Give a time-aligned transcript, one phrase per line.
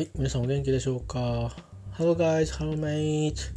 [0.02, 1.54] い、皆さんお元気でしょうか
[1.98, 3.50] Hello guys, hello mate.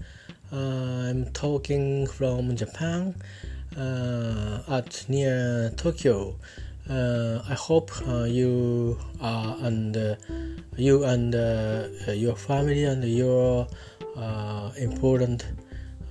[0.51, 3.13] Uh, I'm talking from Japan
[3.77, 6.35] uh, at near Tokyo.
[6.89, 10.15] Uh, I hope uh, you are and uh,
[10.77, 13.67] you and uh, your family and your
[14.15, 15.45] uh, important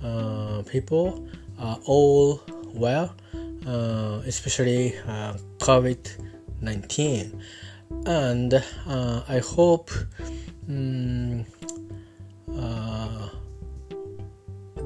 [0.03, 1.27] uh, people
[1.59, 2.39] are all
[2.73, 3.13] well,
[3.65, 5.97] uh, especially uh, COVID
[6.61, 7.41] 19.
[8.06, 8.54] And
[8.86, 9.90] uh, I hope
[10.68, 11.44] um,
[12.56, 13.28] uh,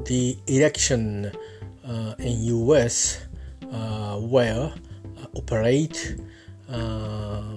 [0.05, 1.31] the election
[1.87, 3.19] uh, in US
[3.73, 4.73] uh, will
[5.17, 6.17] uh, operate
[6.71, 7.57] uh,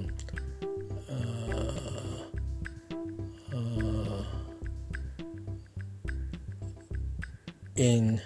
[7.75, 8.21] in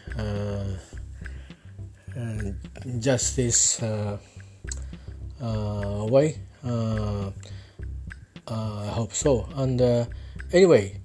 [2.99, 3.81] justice
[5.41, 6.44] way.
[6.65, 7.31] Uh,
[8.47, 9.47] uh, I hope so.
[9.55, 10.05] And uh,
[10.51, 10.99] anyway,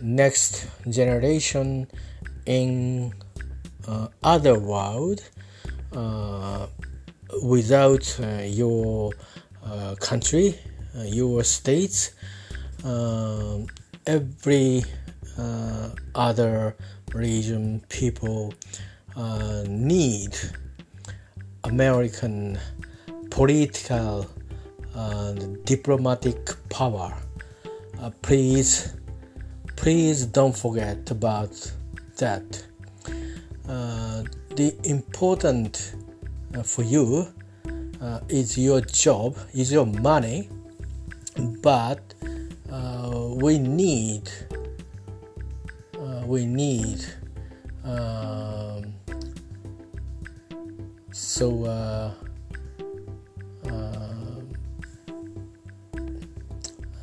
[0.00, 1.86] next generation
[2.46, 3.14] in
[4.22, 5.22] other world
[7.42, 9.12] without your
[10.00, 10.58] country,
[10.94, 12.12] your states,
[14.06, 14.84] every
[15.38, 16.76] uh, other
[17.12, 18.54] region people
[19.16, 20.36] uh, need
[21.64, 22.58] American
[23.34, 24.30] political
[24.94, 26.38] and diplomatic
[26.70, 27.12] power.
[28.00, 28.94] Uh, please,
[29.74, 31.50] please don't forget about
[32.16, 32.64] that.
[33.68, 34.22] Uh,
[34.54, 35.96] the important
[36.56, 37.26] uh, for you
[38.00, 40.48] uh, is your job, is your money,
[41.60, 42.14] but
[42.70, 44.30] uh, we need,
[45.98, 47.04] uh, we need.
[47.84, 48.94] Um,
[51.10, 52.14] so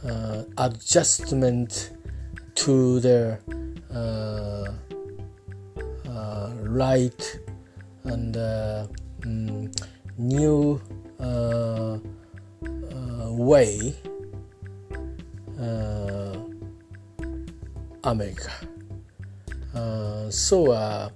[0.05, 1.91] uh, adjustment
[2.55, 3.37] to the
[3.93, 4.65] uh,
[6.09, 7.39] uh, right
[8.05, 8.87] and uh,
[9.19, 9.71] mm,
[10.17, 10.81] new
[13.29, 13.95] way
[18.03, 18.51] America.
[20.31, 21.11] So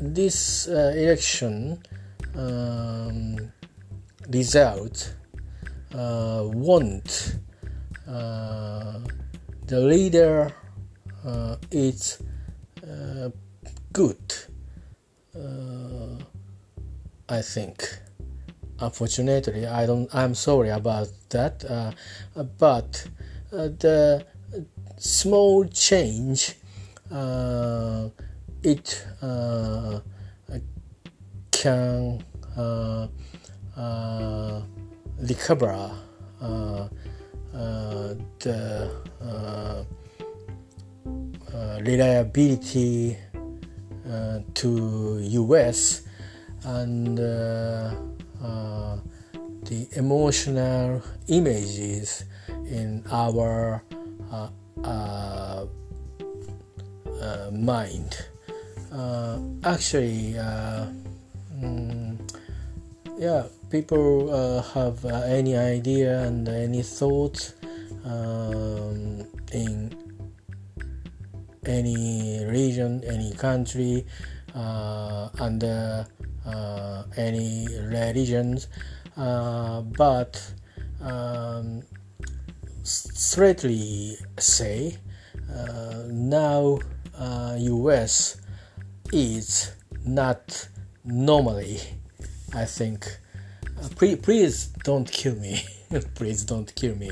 [0.00, 1.78] this election
[2.34, 3.52] um,
[4.28, 5.14] result
[5.94, 7.36] uh, won't
[8.06, 10.52] the leader
[11.24, 12.22] uh, is
[12.82, 13.30] uh,
[13.92, 14.34] good.
[15.34, 16.16] Uh,
[17.28, 18.00] I think.
[18.78, 21.92] Unfortunately I don't I'm sorry about that uh,
[22.58, 23.08] but
[23.50, 24.26] uh, the
[24.98, 26.56] small change
[27.10, 28.10] uh,
[28.62, 30.00] it uh,
[31.50, 32.22] can
[32.56, 33.08] uh,
[33.76, 34.60] uh,
[35.18, 36.88] recover uh, uh,
[37.56, 38.90] the
[39.22, 39.84] uh,
[41.54, 43.16] uh, reliability
[44.08, 46.02] uh, to US
[46.64, 47.94] and uh,
[48.42, 48.98] uh,
[49.64, 52.24] the emotional images
[52.68, 53.82] in our
[54.30, 54.48] uh,
[54.84, 55.66] uh,
[57.20, 58.26] uh, mind.
[58.92, 60.86] Uh, actually, uh,
[61.58, 62.18] mm,
[63.18, 63.44] yeah,
[63.76, 67.52] people uh, have uh, any idea and any thoughts
[68.06, 69.22] um,
[69.52, 69.92] in
[71.66, 74.06] any region, any country,
[74.54, 76.04] uh, and uh,
[77.18, 78.68] any religions,
[79.18, 80.32] uh, but
[81.02, 81.82] um,
[82.82, 84.96] straightly say
[85.52, 86.78] uh, now
[87.58, 88.40] US
[89.12, 90.68] is not
[91.04, 91.80] normally
[92.54, 93.18] I think
[93.82, 95.62] uh, pre- please don't kill me.
[96.14, 97.10] Please don't kill me.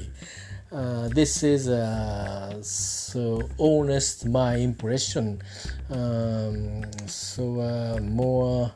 [0.72, 5.40] Uh, this is uh, so honest my impression.
[5.90, 8.72] Um, so uh, more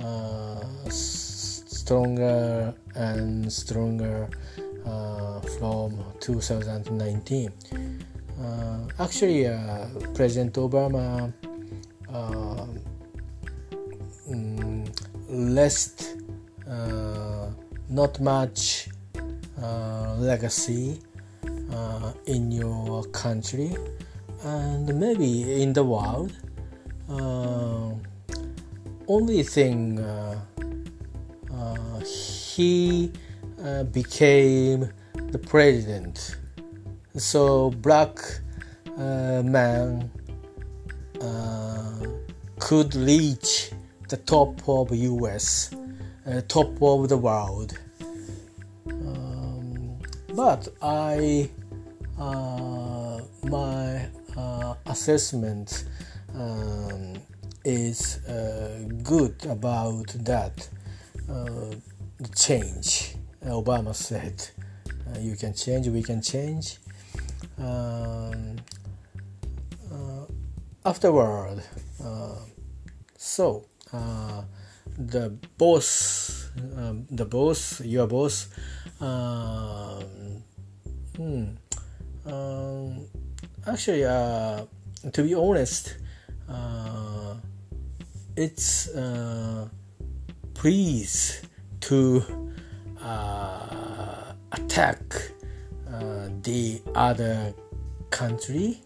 [0.00, 4.28] uh, stronger and stronger
[4.86, 7.52] uh, from 2019
[8.40, 9.44] uh, actually
[10.14, 11.32] president obama
[15.28, 16.27] left uh,
[17.88, 18.88] not much
[19.62, 21.00] uh, legacy
[21.72, 23.74] uh, in your country
[24.44, 26.32] and maybe in the world.
[27.08, 27.92] Uh,
[29.08, 30.38] only thing uh,
[31.52, 33.10] uh, he
[33.64, 34.88] uh, became
[35.32, 36.36] the president.
[37.16, 38.18] So black
[38.96, 40.10] uh, man
[41.20, 42.06] uh,
[42.58, 43.72] could reach
[44.08, 45.70] the top of US,
[46.28, 47.78] uh, top of the world.
[48.86, 49.98] Um,
[50.34, 51.48] but I
[53.44, 54.08] my
[54.86, 55.86] assessment
[56.34, 57.14] um,
[57.64, 58.20] is
[59.02, 60.68] good about that
[62.36, 63.14] change.
[63.44, 64.50] Obama said,
[65.06, 66.78] uh, "You can change, we can change."
[67.58, 68.56] Um,
[69.90, 70.26] uh,
[70.84, 71.62] afterward,
[72.04, 72.36] uh,
[73.16, 73.64] so
[74.98, 78.48] the boss, um, the boss, your boss,
[79.00, 80.42] um,
[81.16, 81.44] hmm,
[82.26, 83.06] um,
[83.66, 84.64] actually, uh,
[85.12, 85.96] to be honest,
[86.48, 87.34] uh,
[88.36, 89.68] it's uh,
[90.54, 91.42] please
[91.80, 92.24] to
[93.00, 95.00] uh, attack
[95.92, 97.54] uh, the other
[98.10, 98.80] country.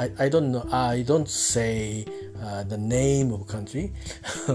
[0.00, 0.66] Uh, I, I don't know.
[0.72, 2.04] I don't say
[2.42, 3.92] uh, the name of country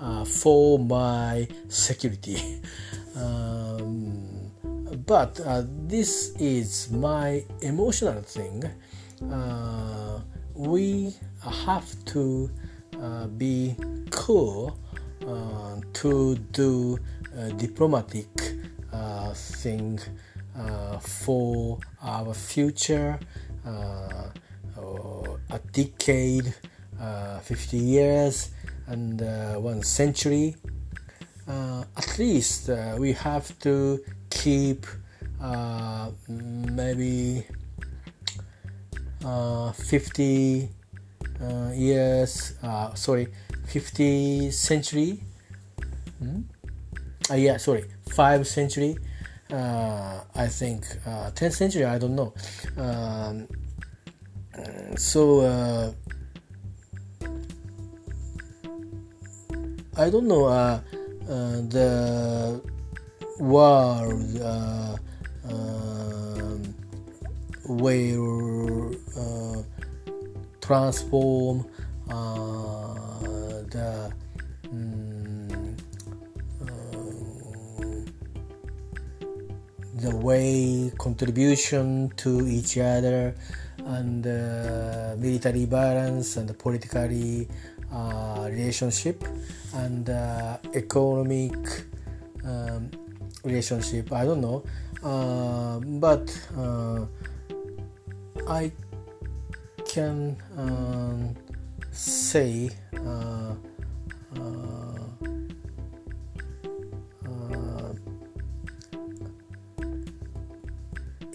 [0.00, 2.62] uh, for my security.
[3.16, 4.52] Um,
[5.06, 8.62] but uh, this is my emotional thing.
[10.54, 12.50] we have to
[13.00, 13.74] uh, be
[14.10, 14.78] cool
[15.26, 16.98] uh, to do
[17.56, 18.28] diplomatic
[18.92, 19.98] uh, thing
[21.00, 23.18] for our future
[24.78, 26.54] a decade
[27.42, 28.50] 50 years
[28.86, 29.20] and
[29.62, 30.56] one century
[31.48, 34.00] at least we have to
[34.30, 34.86] keep
[36.28, 37.44] maybe
[39.24, 40.68] uh, 50
[41.40, 43.28] uh, years, uh, sorry,
[43.66, 45.20] 50 century.
[46.18, 46.42] Hmm?
[47.30, 48.96] Uh, yeah, sorry, 5 century.
[49.50, 52.34] Uh, I think 10th century, I don't know.
[52.76, 53.48] Um,
[54.96, 55.94] so,
[59.98, 60.80] I don't know uh,
[61.26, 62.60] uh, the
[63.38, 64.96] world uh,
[65.48, 66.74] um,
[67.64, 68.20] where
[70.60, 71.64] transform
[72.10, 72.94] uh,
[73.70, 74.12] the
[79.96, 83.34] the way contribution to each other
[83.86, 87.48] and uh, military balance and politically
[87.92, 89.24] uh, relationship
[89.74, 91.56] and uh, economic
[92.44, 92.90] um,
[93.44, 94.12] relationship.
[94.12, 94.64] I don't know.
[95.02, 96.26] Uh, but
[98.48, 98.70] i
[99.84, 101.34] can um,
[101.92, 102.70] say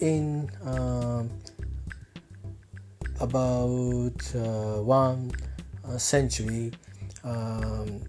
[0.02, 1.30] in um,
[3.20, 5.30] about uh, one
[5.84, 6.72] uh, century
[7.22, 8.02] um,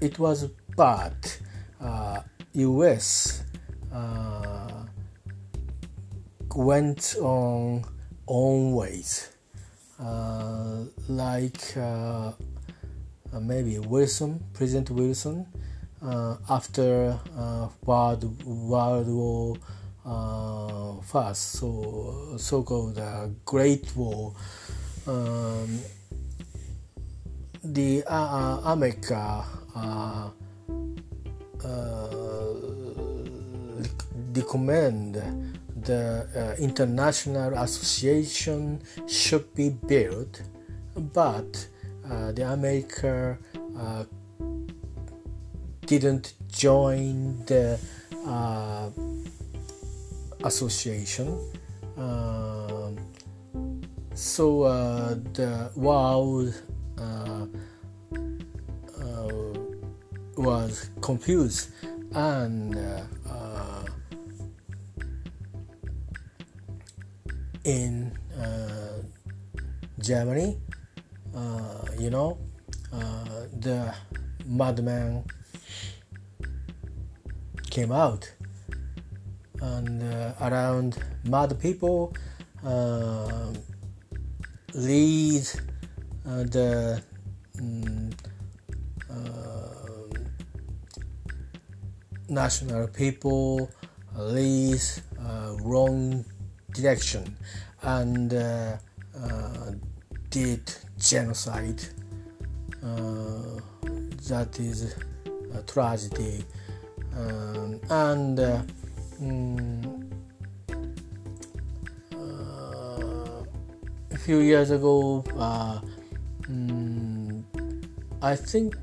[0.00, 1.14] it was bad
[2.54, 3.42] US
[6.54, 7.84] went on
[8.26, 9.32] own ways
[10.00, 12.32] uh, like uh,
[13.32, 15.46] uh, maybe Wilson, President Wilson,
[16.48, 17.18] after
[17.84, 19.56] World World War
[20.04, 23.00] First, so so-called
[23.44, 24.34] Great War.
[25.06, 25.78] Um,
[27.64, 29.44] the uh, America
[29.76, 30.30] uh,
[31.64, 32.54] uh,
[34.34, 35.14] recommend
[35.84, 40.42] the uh, international association should be built,
[40.96, 41.66] but
[42.10, 43.38] uh, the America
[43.78, 44.04] uh,
[45.86, 47.78] didn't join the
[48.26, 48.90] uh,
[50.44, 51.38] association.
[51.96, 52.98] Um,
[54.14, 56.54] so uh, the world
[56.98, 57.46] uh,
[60.36, 61.70] was confused
[62.14, 62.76] and
[67.64, 69.02] in uh,
[70.00, 70.58] Germany,
[71.34, 72.38] uh, you know,
[72.92, 73.94] uh, the
[74.44, 75.24] madman
[77.70, 78.30] came out,
[79.62, 80.02] and
[80.40, 82.12] around mad people
[84.74, 85.46] lead
[86.24, 87.02] the
[89.10, 90.10] um,
[92.28, 93.70] national people
[94.16, 94.80] lead
[95.20, 96.24] uh, wrong
[96.72, 97.36] direction
[97.82, 98.76] and uh,
[99.18, 99.72] uh,
[100.30, 101.82] did genocide.
[102.82, 103.60] Uh,
[104.28, 104.94] that is
[105.54, 106.44] a tragedy.
[107.16, 108.38] Um, and
[109.22, 110.10] mm,
[114.10, 115.24] a few years ago,
[116.42, 117.42] mm,
[118.20, 118.76] I think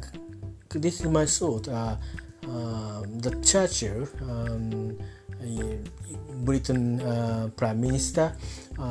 [0.69, 1.67] this is my thought.
[1.67, 4.97] Um, the Churchill, um,
[6.43, 8.35] Britain uh, Prime Minister,
[8.79, 8.81] uh,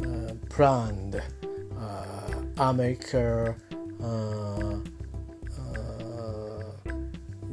[0.00, 1.20] uh, planned
[2.58, 3.54] America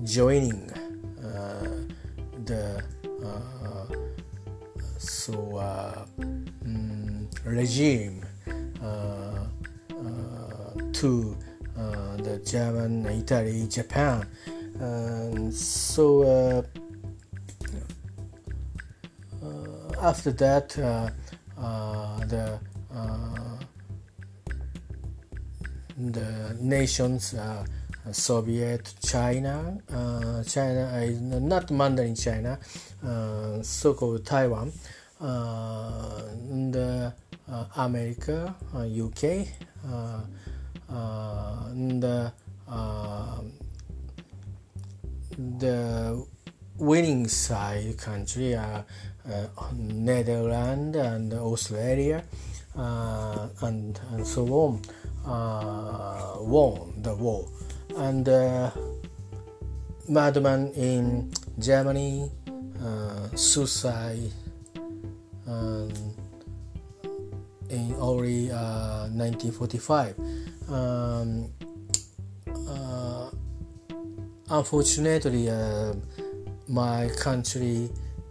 [0.03, 0.69] joining
[1.23, 1.67] uh,
[2.45, 2.83] the
[3.23, 3.95] uh,
[4.97, 8.25] so um, regime
[10.93, 11.35] to
[11.77, 14.25] uh, the German, Italy, Japan.
[14.79, 16.63] And so uh,
[19.43, 22.59] uh, after that, the
[25.97, 27.35] the nations
[28.11, 32.59] Soviet, China, uh, China is not Mandarin China,
[33.05, 34.71] uh, so-called Taiwan,
[35.21, 37.13] uh, and
[37.75, 39.47] America, UK,
[42.01, 42.33] the
[42.69, 43.41] uh,
[45.57, 46.25] the
[46.77, 48.85] winning side country are
[49.29, 52.23] uh, Netherlands and Australia
[52.75, 54.81] uh, and, and so on
[55.25, 57.47] uh, won the war
[57.97, 58.71] and uh,
[60.07, 62.31] madman in Germany
[62.83, 64.31] uh, suicide
[67.69, 70.15] in early 1945
[70.69, 71.49] um,
[72.67, 73.29] uh,
[74.49, 75.93] unfortunately, uh,
[76.67, 77.89] my country,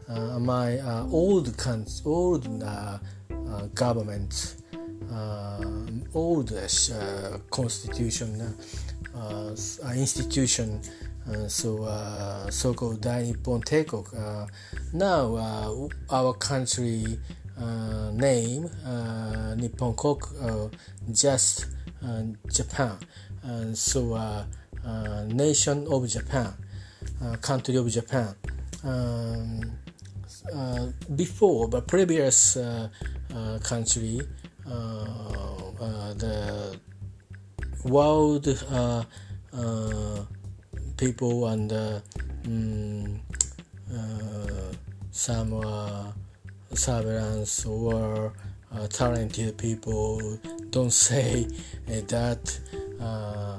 [0.08, 2.98] uh, my uh, old country, old uh,
[3.30, 4.56] uh, government,
[6.14, 6.52] old
[7.50, 8.56] constitution,
[9.22, 10.80] Uh, uh, institution,
[11.28, 11.86] uh, so
[12.50, 14.48] so-called Dai Nippon Teikoku.
[14.92, 15.36] now
[16.10, 17.18] our country
[18.14, 18.68] name
[19.56, 20.70] Nippon Koku
[21.12, 21.66] just
[22.50, 22.98] Japan.
[23.74, 24.44] So, uh,
[24.84, 26.52] uh, nation of Japan,
[27.22, 28.34] uh, country of Japan.
[28.82, 29.60] Um,
[31.14, 32.58] before, the previous
[33.62, 34.20] country,
[36.18, 36.80] the
[37.84, 38.46] world
[40.96, 41.72] people and
[42.46, 43.20] um,
[45.10, 46.12] some uh,
[47.66, 48.32] or
[48.74, 50.38] uh, talented people.
[50.70, 51.46] Don't say
[51.88, 52.58] uh, that
[53.00, 53.58] uh,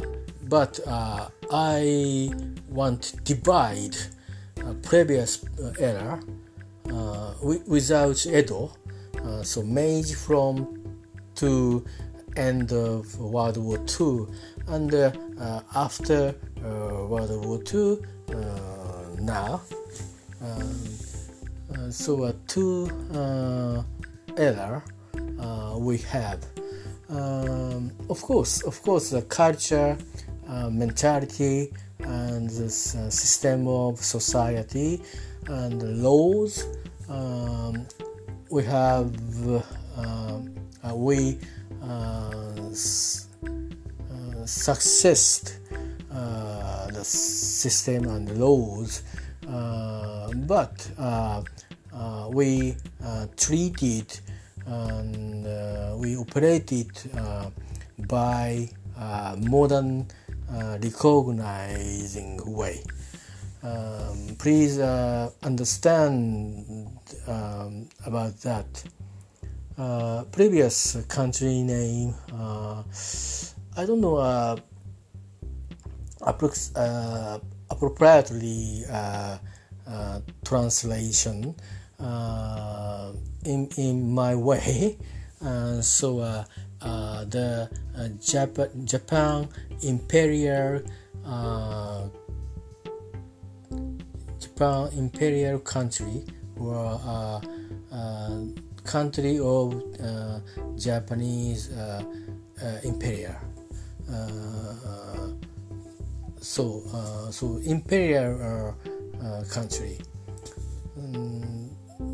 [0.49, 2.29] but uh, i
[2.69, 3.95] want to divide
[4.81, 5.45] previous
[5.79, 6.19] era
[7.67, 8.71] without edo
[9.43, 10.81] so meiji from
[11.35, 11.83] to
[12.35, 14.25] end of world war ii
[14.67, 14.93] and
[15.75, 16.33] after
[17.09, 17.97] world war ii
[19.19, 19.61] now
[20.41, 23.81] um, so uh, two uh,
[24.37, 24.83] era
[25.39, 26.43] uh, we have.
[27.09, 29.97] Um, of course, of course, the culture,
[30.47, 35.01] uh, mentality, and the uh, system of society
[35.47, 36.65] and laws.
[37.09, 37.85] Um,
[38.49, 39.13] we have
[39.97, 40.39] uh,
[40.93, 41.37] we
[44.45, 45.59] success
[46.09, 49.03] the system and the laws,
[50.47, 50.89] but
[52.31, 52.75] we
[53.37, 54.19] treated
[54.65, 57.49] and uh, we operated uh,
[58.07, 60.07] by uh, modern
[60.81, 62.81] recognizing way.
[63.63, 66.89] Um, please understand
[67.27, 68.83] um, about that.
[69.75, 72.83] Uh, previous country name uh,
[73.75, 74.17] I don't know
[76.75, 77.39] uh,
[77.71, 78.85] appropriately
[80.45, 81.55] translation
[83.45, 84.97] in in my way.
[85.43, 86.45] Uh, so uh,
[86.81, 87.67] uh, the
[88.21, 89.49] Jap- Japan
[89.81, 90.81] Imperial
[94.39, 96.23] Japan Imperial country
[96.55, 97.41] or
[98.83, 99.81] country of
[100.77, 101.69] Japanese
[102.83, 103.35] Imperial.
[106.39, 106.83] so
[107.31, 108.75] so imperial
[109.49, 109.99] country.
[110.97, 111.69] Um,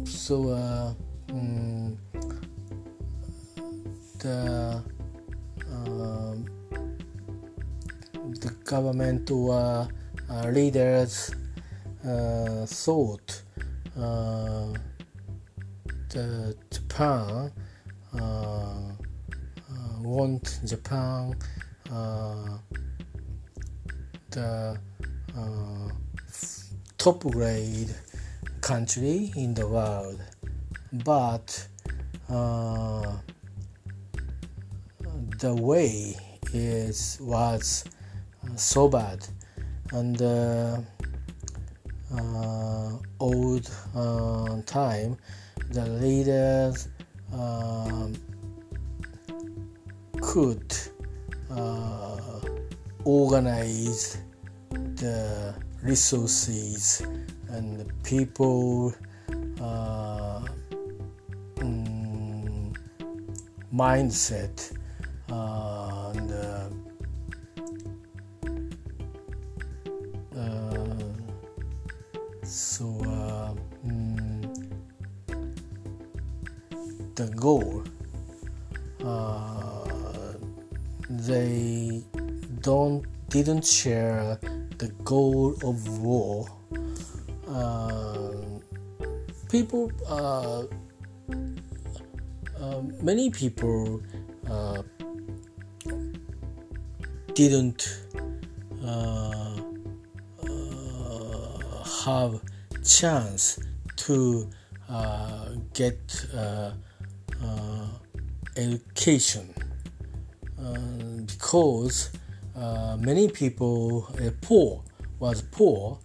[0.06, 0.54] so
[1.30, 1.98] um,
[4.20, 4.84] the
[5.72, 6.36] uh,
[8.42, 9.88] the government or
[10.30, 11.32] uh, leaders
[12.06, 13.42] uh, thought
[13.98, 14.74] uh,
[16.10, 17.52] Japan
[18.14, 18.92] uh, uh,
[20.02, 21.36] want Japan
[21.92, 22.58] uh,
[24.32, 24.80] the
[25.38, 25.90] uh,
[26.98, 27.94] top grade
[28.62, 30.20] country in the world.
[30.92, 31.68] But
[32.30, 33.18] uh,
[35.40, 36.16] the way
[36.52, 37.86] is was
[38.56, 39.28] so bad.
[39.92, 40.18] And
[43.20, 43.70] old
[44.66, 45.18] time
[45.70, 46.88] the leaders
[47.32, 48.16] um,
[50.20, 50.76] could
[51.52, 52.40] uh,
[53.06, 54.18] organize
[54.72, 57.02] the resources
[57.50, 58.94] and the people
[59.62, 60.46] uh,
[61.56, 62.76] mm,
[63.74, 64.76] mindset
[65.32, 66.70] uh, and uh,
[70.36, 70.96] uh,
[72.44, 72.99] so
[77.20, 77.84] the goal
[81.10, 82.04] they
[82.62, 84.40] don't didn't share
[84.78, 86.48] the goal of war.
[87.48, 88.32] Uh,
[89.50, 90.64] people, uh,
[92.60, 94.02] uh, many people
[94.50, 94.82] uh,
[97.34, 98.02] didn't
[98.84, 99.58] uh,
[100.44, 102.42] uh, have
[102.84, 103.60] chance
[103.96, 104.50] to
[105.74, 106.00] get
[108.56, 109.54] education
[111.26, 112.12] because
[112.56, 114.84] uh, many people uh, poor
[115.20, 116.00] was poor,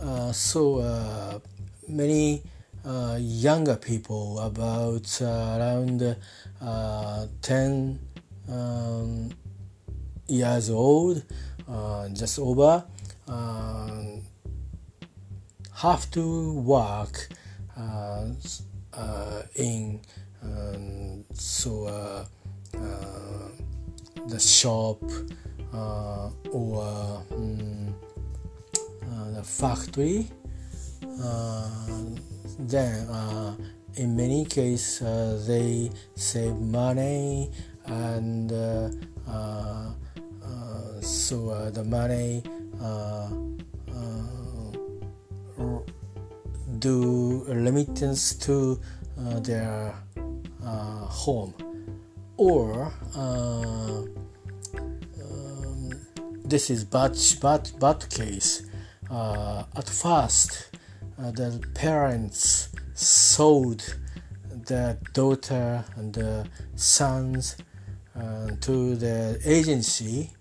[0.00, 1.38] uh, so uh,
[1.88, 2.42] many
[2.84, 6.16] uh, younger people about uh, around
[7.42, 7.98] 10
[8.50, 9.30] um,
[10.26, 11.22] years old,
[12.12, 12.84] just over,
[15.76, 17.28] have to work
[19.56, 20.00] in
[20.44, 22.26] um, so
[24.26, 25.02] the shop
[25.72, 26.82] uh, or
[27.32, 27.94] um,
[29.02, 30.26] uh, the factory,
[31.22, 31.68] uh,
[32.58, 33.54] then uh,
[33.96, 37.50] in many cases uh, they save money
[37.86, 38.50] and
[41.00, 42.42] so the money
[46.78, 48.80] do remittance to
[49.42, 49.94] their
[50.64, 51.54] home
[52.36, 54.02] or uh,
[55.22, 55.90] um,
[56.44, 58.68] this is bad, bad, bad case.
[59.10, 60.70] Uh, at first,
[61.18, 63.96] uh, the parents sold
[64.66, 67.56] the daughter and the sons
[68.16, 70.32] uh, to the agency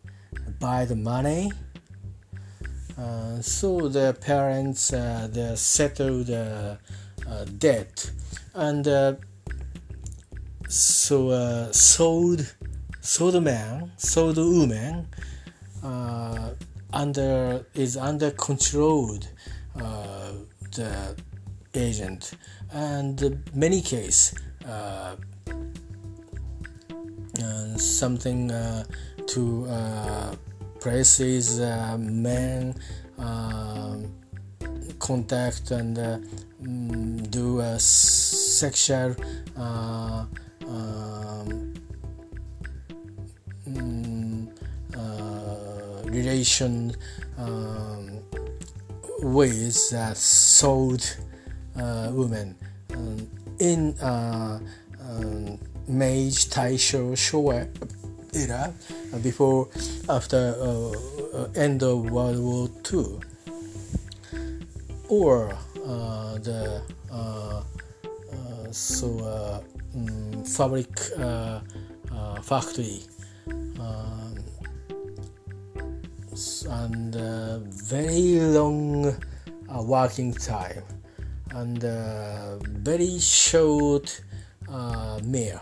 [0.60, 1.52] by the money.
[2.98, 6.78] Uh, so the parents uh, they settled the
[7.58, 8.12] debt
[8.54, 8.86] and
[10.74, 12.56] so uh, sold
[13.00, 15.08] sold man sold woman
[15.84, 16.50] uh,
[16.92, 19.28] under is under controlled
[19.80, 20.32] uh,
[20.72, 21.16] the
[21.76, 22.34] agent.
[22.72, 24.34] And many case
[24.68, 25.16] uh,
[27.78, 28.84] something uh,
[29.28, 30.36] to uh,
[30.80, 32.76] places uh, men
[35.00, 39.16] contact and mm, do a sexual
[40.68, 41.74] um,
[43.68, 44.48] mm,
[44.96, 46.96] uh, relation
[47.38, 48.20] um,
[49.20, 51.18] with that sold
[51.78, 52.56] uh, women.
[52.94, 53.28] Um,
[53.60, 54.60] in uh,
[55.00, 57.68] um, Meiji Taisho Showa
[58.34, 58.74] era
[59.22, 59.70] before
[60.10, 63.20] after uh, uh, end of World War II
[65.10, 65.54] or
[65.86, 66.82] uh, the
[68.72, 69.64] so
[70.46, 71.62] fabric uh,
[72.12, 73.02] uh, factory.
[73.48, 74.36] Um,
[76.70, 79.16] and uh, very long
[79.70, 80.84] working time.
[81.52, 84.22] And very short
[85.24, 85.62] meal.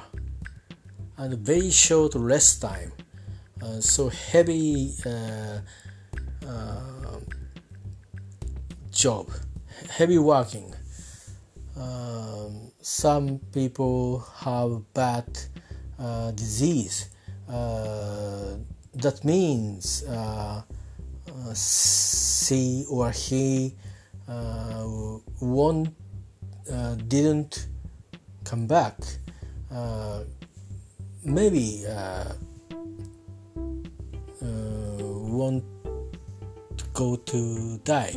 [1.17, 2.91] And very short rest time.
[3.61, 5.59] Uh, so heavy uh,
[6.47, 7.19] uh,
[8.91, 9.29] job.
[9.89, 10.73] Heavy working
[11.81, 15.25] um, some people have bad
[15.99, 17.09] uh, disease.
[17.49, 18.55] Uh,
[18.93, 20.61] that means uh,
[21.27, 23.73] uh she or he
[24.27, 24.85] uh,
[25.39, 25.89] won't
[26.71, 27.67] uh, didn't
[28.43, 28.97] come back.
[31.23, 31.85] maybe
[35.41, 35.63] won't
[36.93, 38.15] go to die.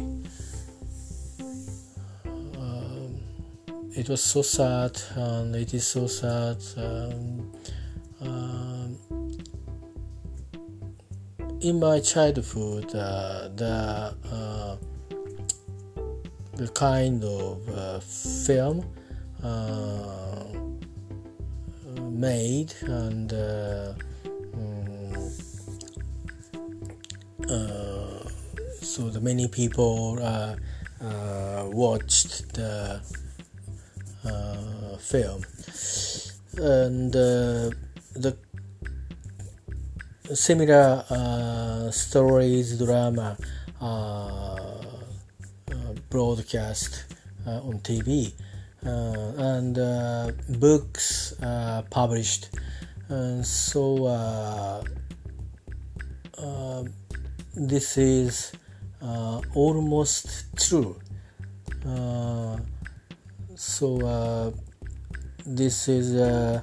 [3.96, 7.52] It was so sad and it is so sad um,
[8.20, 8.98] um,
[11.60, 14.76] in my childhood uh, the uh,
[16.56, 18.84] the kind of uh, film
[19.44, 20.44] uh,
[22.10, 23.96] made and um,
[27.48, 28.28] uh,
[28.80, 30.56] so the many people uh,
[31.00, 33.00] uh, watched the
[34.24, 35.42] uh, film.
[36.56, 37.70] And uh,
[38.14, 38.36] the
[40.32, 43.36] similar uh, stories drama
[43.80, 44.80] uh,
[46.10, 47.04] broadcast
[47.46, 48.32] on TV
[48.82, 49.74] and
[50.60, 51.34] books
[51.90, 52.50] published.
[53.08, 54.06] And so
[56.38, 56.84] uh,
[57.54, 58.52] this is
[59.00, 60.96] uh, almost true.
[61.86, 62.58] Uh,
[63.56, 64.50] so uh,
[65.46, 66.62] this is a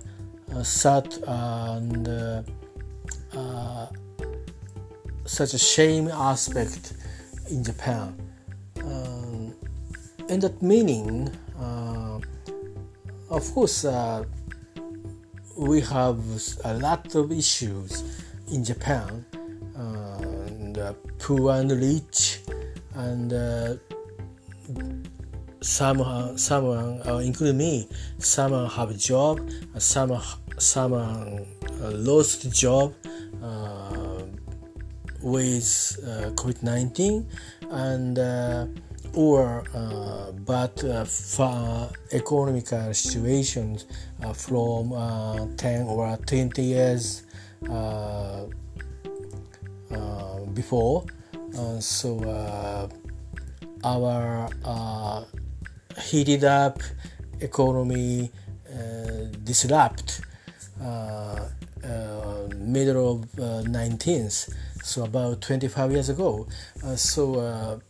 [0.64, 3.88] sad and uh,
[5.26, 6.94] such a shame aspect
[7.50, 8.16] in Japan.
[8.84, 9.54] Um,
[10.30, 11.32] and that meaning,
[13.30, 13.86] of course,
[15.58, 16.20] we have
[16.66, 18.04] a lot of issues
[18.52, 19.26] in Japan
[19.76, 22.42] and uh, poor and rich
[22.96, 23.34] and
[25.62, 29.40] uh, some someone uh, including me some have a job
[29.78, 30.20] some
[30.58, 31.46] someone
[31.80, 32.94] lost job
[35.22, 36.00] with
[36.36, 37.26] COVID-19
[37.70, 38.18] and
[39.14, 43.86] or uh, but uh, for economical situations
[44.24, 44.92] uh, from
[45.58, 47.24] 10 or 20 years
[50.54, 51.06] before.
[51.58, 52.88] Uh, so uh,
[53.84, 55.24] our uh,
[56.00, 56.80] heated up
[57.40, 58.32] economy
[59.44, 60.22] disrupt
[62.58, 63.26] middle of
[63.66, 66.48] 19th so about 25 years ago.
[66.96, 67.82] So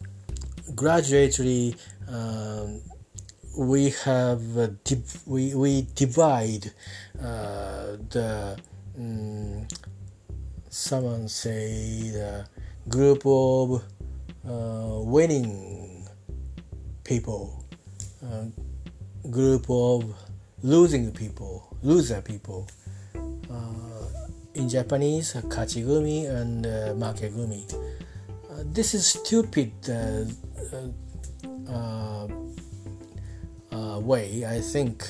[0.75, 1.75] gradually
[2.07, 2.81] um,
[3.57, 4.67] we have uh,
[5.25, 6.71] we, we divide
[7.19, 8.57] uh, the
[8.97, 9.67] um,
[10.69, 12.45] someone say the
[12.87, 13.83] group of
[14.47, 16.07] uh, winning
[17.03, 17.60] people,
[18.23, 18.45] uh,
[19.29, 20.03] group of
[20.63, 22.67] losing people, loser people.
[23.15, 23.91] Uh,
[24.53, 27.63] in Japanese, kachigumi and uh, makegumi.
[27.73, 30.25] Uh, this is stupid uh,
[33.71, 35.07] uh, way, I think.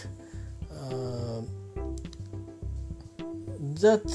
[3.81, 4.05] that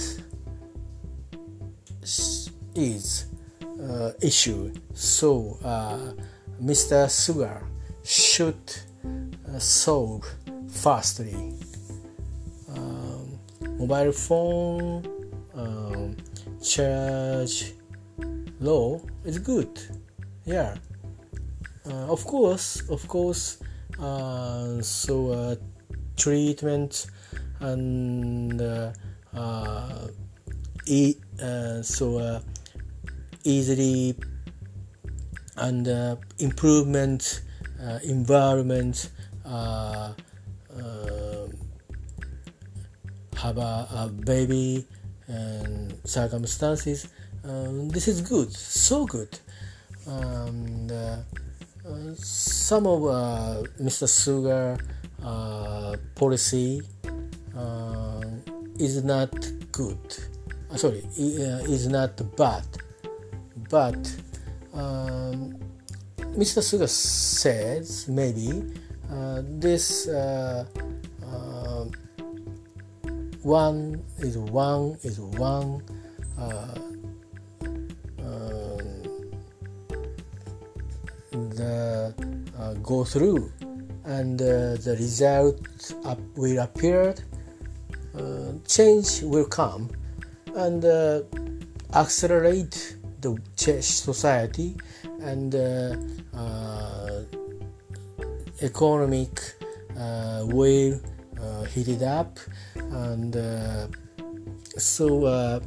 [2.76, 3.26] is
[4.22, 4.72] issue.
[4.94, 5.58] So
[6.62, 7.08] Mr.
[7.10, 7.64] Suga
[8.04, 8.62] should
[9.58, 10.24] solve
[10.68, 11.54] fastly.
[12.68, 13.38] Um,
[13.78, 15.06] mobile phone
[15.54, 16.16] um,
[16.62, 17.72] charge
[18.60, 19.80] low is good.
[20.44, 20.76] Yeah.
[21.86, 23.58] Uh, of course, of course.
[23.98, 25.54] Uh, so uh,
[26.16, 27.06] treatment
[27.60, 28.60] and
[30.86, 31.18] eat
[31.82, 32.40] so
[33.44, 34.14] easily
[35.56, 37.42] and uh, improvement
[37.82, 39.10] uh, environment
[39.46, 40.12] uh,
[40.76, 41.46] uh,
[43.36, 44.84] have a, a, baby
[45.28, 47.08] and circumstances
[47.44, 49.38] um, this is good so good
[50.06, 51.16] and uh,
[52.16, 53.02] some of
[53.80, 54.76] mr suga
[56.14, 56.82] policy
[58.78, 59.32] is not
[59.70, 60.16] good
[60.74, 62.64] sorry is not bad
[63.70, 64.16] but
[64.74, 65.56] um,
[66.36, 66.60] Mr.
[66.60, 68.85] Suga says maybe uh,
[69.60, 70.64] this uh,
[71.24, 71.84] uh,
[73.42, 75.82] one is one is one
[76.38, 76.78] uh,
[78.18, 78.78] um,
[81.50, 82.14] the
[82.58, 83.52] uh, go through
[84.04, 85.60] and uh, the result
[86.04, 87.14] up will appear
[88.66, 89.90] change will come
[90.54, 90.84] and
[91.94, 94.76] accelerate the society
[95.20, 95.96] and uh,
[96.36, 97.22] uh,
[98.62, 99.54] economic
[99.98, 101.00] uh, will
[101.68, 102.38] heated up.
[102.76, 103.34] And
[104.76, 105.60] so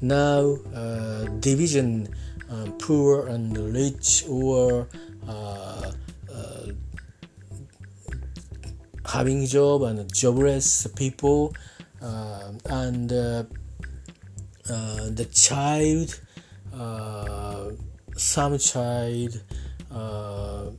[0.00, 0.56] now
[1.40, 2.08] division
[2.78, 4.88] poor and rich or
[9.06, 11.54] having job and jobless people
[12.02, 13.44] uh, and uh,
[14.68, 16.20] uh, the child
[16.74, 17.70] uh,
[18.16, 19.42] some child
[19.90, 20.70] uh,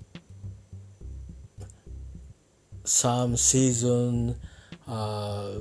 [2.87, 4.35] some season
[4.87, 5.55] uh,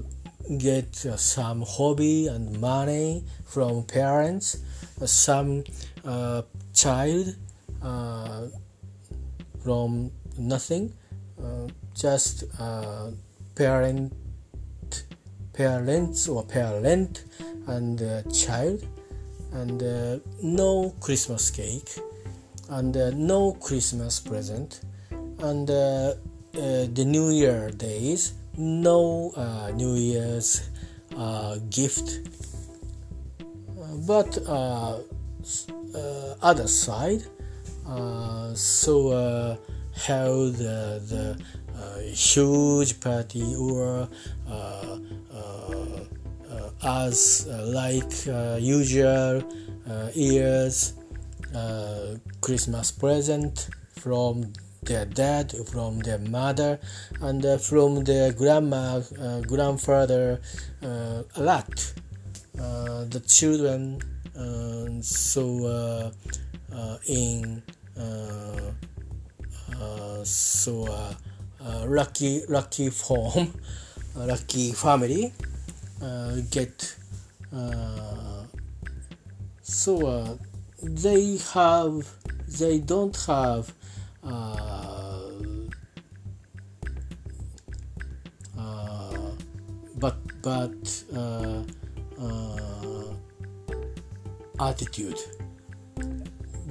[0.58, 4.58] get uh, some hobby and money from parents
[5.00, 5.64] uh, some
[6.04, 6.42] uh,
[6.74, 7.34] child
[9.62, 10.92] from nothing
[11.94, 12.44] just
[13.54, 14.12] parent
[15.52, 17.24] parents or parent
[17.66, 18.00] and
[18.32, 18.86] child
[19.52, 21.98] and uh, no Christmas cake
[22.70, 24.80] and uh, no Christmas present
[25.38, 25.70] and
[26.56, 30.70] uh, the New Year days no uh, New Year's
[31.16, 32.20] uh, gift.
[34.06, 34.98] But uh,
[36.42, 37.22] other side
[38.54, 39.58] so
[39.94, 41.36] held the
[41.76, 44.08] uh, huge party or
[44.48, 44.98] uh,
[45.32, 45.98] uh,
[46.82, 48.26] as like
[48.60, 49.42] usual
[50.14, 50.94] years
[52.40, 54.52] Christmas present from
[54.86, 56.78] their dad, from their mother,
[57.20, 60.40] and uh, from their grandma, uh, grandfather,
[60.82, 61.92] uh, a lot.
[62.58, 64.00] Uh, the children,
[64.38, 65.66] uh, so
[66.72, 67.62] uh, in
[70.24, 71.14] so
[71.86, 73.52] lucky lucky form
[74.16, 75.32] lucky family
[76.50, 76.96] get
[79.62, 80.38] so
[80.82, 82.08] they have
[82.58, 83.72] they don't have
[89.98, 91.62] but but uh,
[94.60, 95.18] attitude.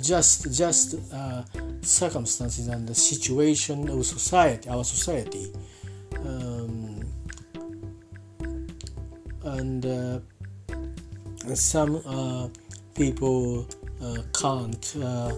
[0.01, 1.43] Just just uh,
[1.81, 5.51] circumstances and the situation of society, our society,
[6.19, 7.01] um,
[9.43, 10.19] and uh,
[11.55, 12.49] some uh,
[12.93, 13.67] people
[14.01, 15.31] uh, can't uh, uh,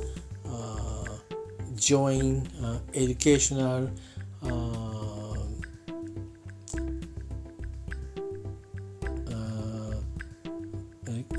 [1.77, 3.89] join uh, educational.
[4.43, 5.33] Uh,
[9.31, 9.93] uh,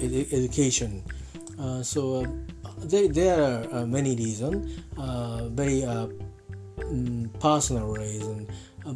[0.00, 1.02] education
[1.82, 2.24] so
[2.84, 6.06] there, there are uh, many reasons, uh, very uh,
[6.78, 8.46] mm, personal reason,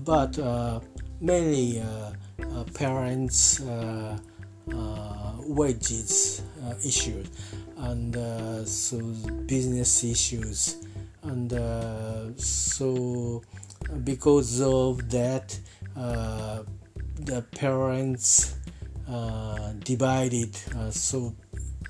[0.05, 0.38] but
[1.20, 1.83] mainly
[2.74, 3.61] parents
[5.44, 6.42] wages
[6.85, 7.28] issues
[7.78, 8.14] and
[8.68, 8.98] so
[9.46, 10.82] business issues
[11.22, 13.42] and so
[14.04, 15.58] because of that
[15.96, 16.62] uh,
[17.20, 18.56] the parents
[19.08, 21.35] uh, divided uh, so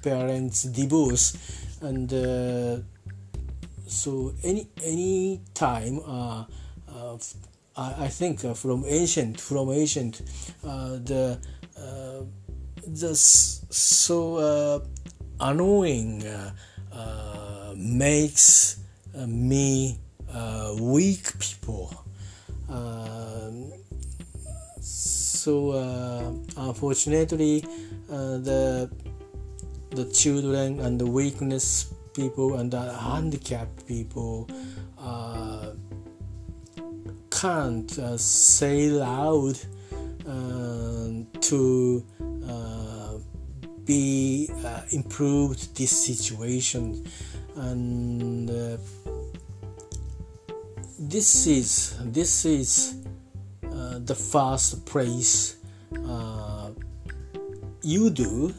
[0.03, 1.37] parents divorce
[1.81, 2.79] and uh,
[3.87, 6.45] so any any time uh,
[6.89, 7.19] uh,
[7.77, 10.23] I, I, think uh, from ancient from ancient
[10.65, 11.39] uh, the
[11.77, 12.25] uh,
[12.87, 14.83] the so
[15.41, 16.25] annoying
[17.77, 18.82] makes
[19.27, 19.99] me
[20.81, 21.95] weak people.
[22.69, 23.73] Um,
[24.81, 25.73] so
[26.57, 27.65] unfortunately
[28.09, 28.91] the
[29.91, 34.49] the children and the weakness people and the handicapped people
[34.99, 35.73] uh,
[37.31, 39.59] can't uh, say loud
[40.27, 41.09] uh,
[41.41, 42.05] to
[42.49, 43.15] uh,
[43.85, 47.05] be uh, improved this situation.
[47.57, 48.23] And
[48.73, 49.11] uh,
[50.99, 52.97] this is this is
[54.05, 55.57] the first place
[57.83, 58.55] you do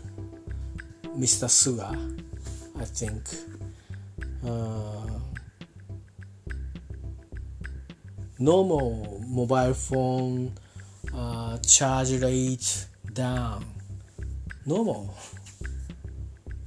[1.18, 1.48] Mr.
[1.48, 1.94] Suga,
[2.78, 3.24] I think.
[4.46, 5.08] Uh,
[8.40, 10.54] normal mobile phone
[11.14, 13.66] uh, charge rate down.
[14.66, 15.16] Normal.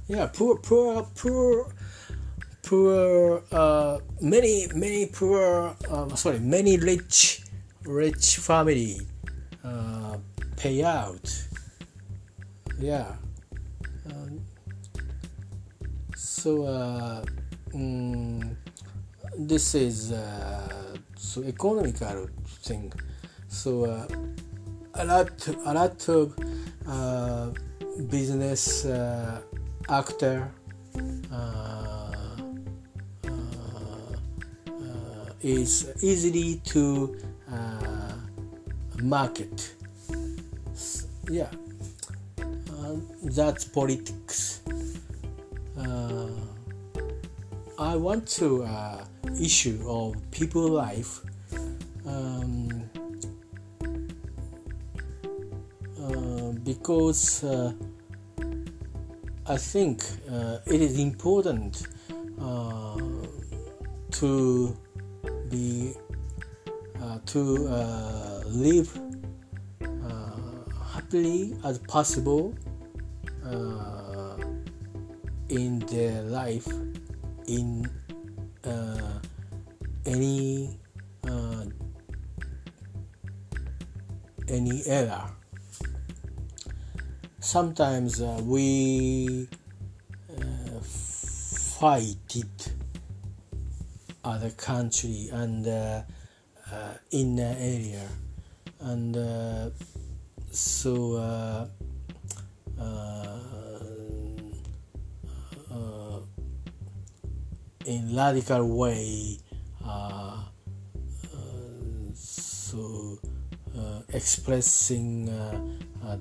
[0.07, 1.73] Yeah, poor, poor, poor,
[2.67, 3.43] poor.
[3.51, 5.75] Uh, many, many poor.
[5.89, 7.41] Uh, sorry, many rich,
[7.85, 8.99] rich family
[9.63, 10.17] uh,
[10.55, 11.25] payout.
[12.79, 13.15] Yeah
[16.47, 17.25] so uh,
[17.73, 18.55] mm,
[19.37, 22.29] this is uh, so economical
[22.63, 22.91] thing
[23.47, 24.07] so uh,
[24.95, 26.35] a lot a lot of
[26.87, 27.49] uh,
[28.09, 29.41] business uh,
[29.89, 30.49] actor
[31.31, 32.06] uh,
[35.41, 37.17] is easily to
[39.01, 39.73] market.
[41.29, 41.49] Yeah.
[43.23, 44.61] That's politics.
[45.77, 46.29] Uh,
[47.77, 49.05] I want to uh,
[49.39, 51.21] issue of people life
[52.05, 52.89] um,
[56.01, 57.73] uh, because uh,
[59.45, 61.83] I think uh, it is important
[62.39, 62.99] uh,
[64.11, 64.77] to
[65.49, 65.93] be
[67.25, 67.41] to
[68.45, 68.99] live
[70.93, 72.53] happily as possible
[75.49, 76.67] in their life
[77.47, 77.89] in
[78.65, 79.19] uh,
[80.05, 80.77] any
[81.27, 81.65] uh,
[84.49, 85.31] any era.
[87.39, 89.47] Sometimes uh, we
[91.79, 92.49] fighted
[94.27, 96.01] other country and uh,
[96.71, 96.93] uh,
[97.57, 98.07] area.
[98.81, 99.69] And uh,
[100.51, 101.67] so uh,
[102.79, 103.39] uh,
[105.71, 106.19] uh,
[107.85, 109.39] in radical way
[112.13, 113.19] so
[114.13, 115.25] expressing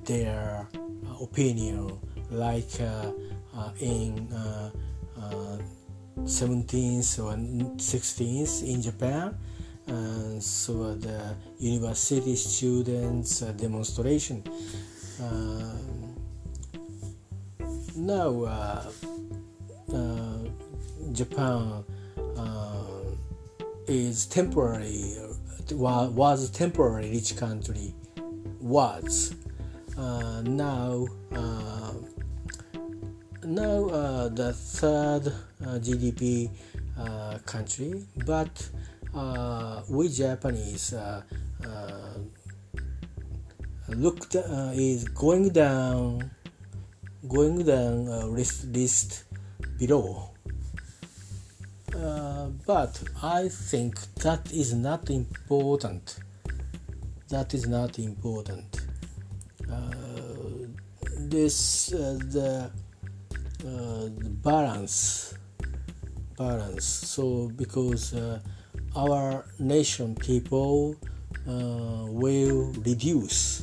[0.05, 0.69] their
[1.21, 1.99] opinion
[2.31, 2.81] like
[3.81, 4.29] in
[6.24, 7.37] 17th or
[7.76, 9.37] 16th in Japan.
[9.88, 14.42] Uh, so the university students uh, demonstration.
[15.22, 15.72] Uh,
[17.96, 18.85] now uh,
[19.94, 20.38] uh,
[21.12, 21.85] Japan
[22.37, 22.85] uh,
[23.87, 25.14] is temporary
[25.70, 27.94] was temporary rich country
[28.61, 29.35] was
[29.96, 31.07] now
[33.47, 36.51] now uh, the third uh, GDP
[36.99, 38.71] uh, country, but
[39.89, 40.95] we Japanese
[43.89, 46.31] looked is going down,
[47.29, 49.25] going down list, list
[49.79, 50.31] below.
[51.95, 56.19] Uh, but I think that is not important.
[57.29, 58.87] That is not important.
[59.71, 60.67] Uh,
[61.19, 62.71] this uh, the
[63.66, 64.09] uh,
[64.42, 65.35] balance
[66.37, 66.85] balance.
[66.85, 68.40] So because uh,
[68.94, 70.96] our nation people
[71.48, 73.62] uh, will reduce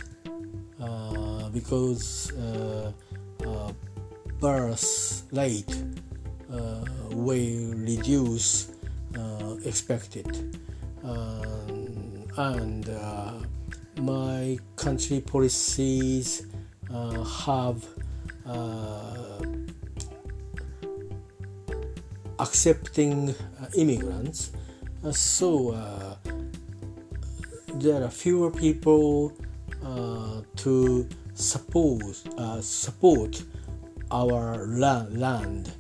[0.82, 2.92] uh, because uh,
[3.46, 3.72] uh,
[4.40, 5.84] birth rate
[7.12, 8.70] will reduce
[9.66, 10.28] expected.
[11.04, 12.90] Um, and
[13.98, 16.46] my country policies
[16.92, 17.86] have
[22.44, 23.34] accepting uh,
[23.78, 24.52] immigrants.
[25.04, 26.16] Uh, so uh,
[27.76, 29.34] there are fewer people
[29.84, 32.04] uh, to support
[32.38, 33.44] uh, support
[34.12, 35.72] our land,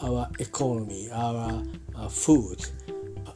[0.00, 1.62] our economy, our
[1.96, 2.58] uh, food,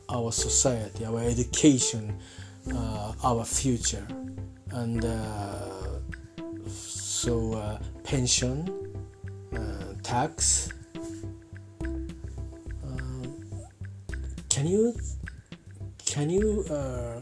[0.09, 2.16] our society, our education,
[3.25, 4.07] our future,
[4.70, 5.03] and
[6.68, 8.57] so pension,
[10.03, 10.74] tax,
[14.64, 14.96] can you
[16.07, 17.20] can you uh,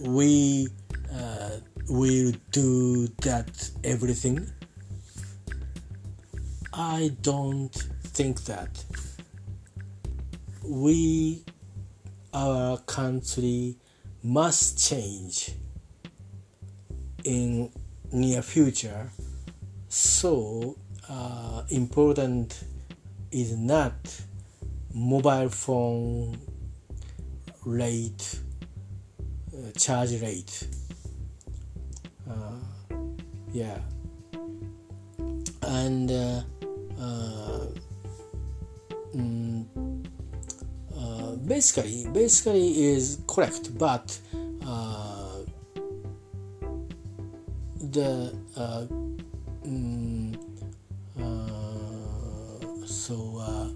[0.00, 0.68] we
[1.12, 1.50] uh,
[1.90, 4.50] will do that everything?
[6.72, 7.74] I don't
[8.16, 8.82] think that.
[10.64, 11.44] We
[12.32, 13.76] our country
[14.22, 15.50] must change
[17.24, 17.70] in
[18.12, 19.10] near future.
[19.88, 22.64] So uh, important
[23.30, 23.92] is not
[24.94, 26.47] mobile phone
[27.68, 28.40] rate,
[29.52, 30.66] uh, charge rate.
[32.28, 32.52] Uh,
[33.52, 33.78] yeah,
[35.62, 36.42] and uh,
[36.98, 37.66] uh,
[39.14, 39.66] mm,
[40.96, 44.18] uh, basically, basically is correct, but
[47.92, 48.34] the
[49.66, 50.36] mm,
[52.86, 53.74] so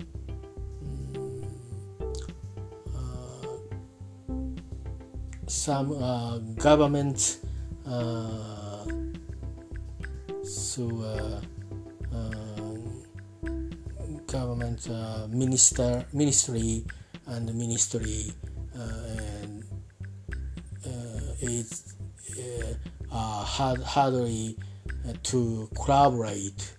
[5.52, 7.38] some uh, government
[7.86, 8.86] uh,
[10.42, 11.40] so uh,
[12.16, 13.48] uh,
[14.26, 16.84] government uh, minister ministry
[17.26, 18.32] and ministry
[18.74, 19.62] and
[21.42, 21.96] it's
[23.10, 24.56] uh, hard, hardly
[25.22, 26.76] to collaborate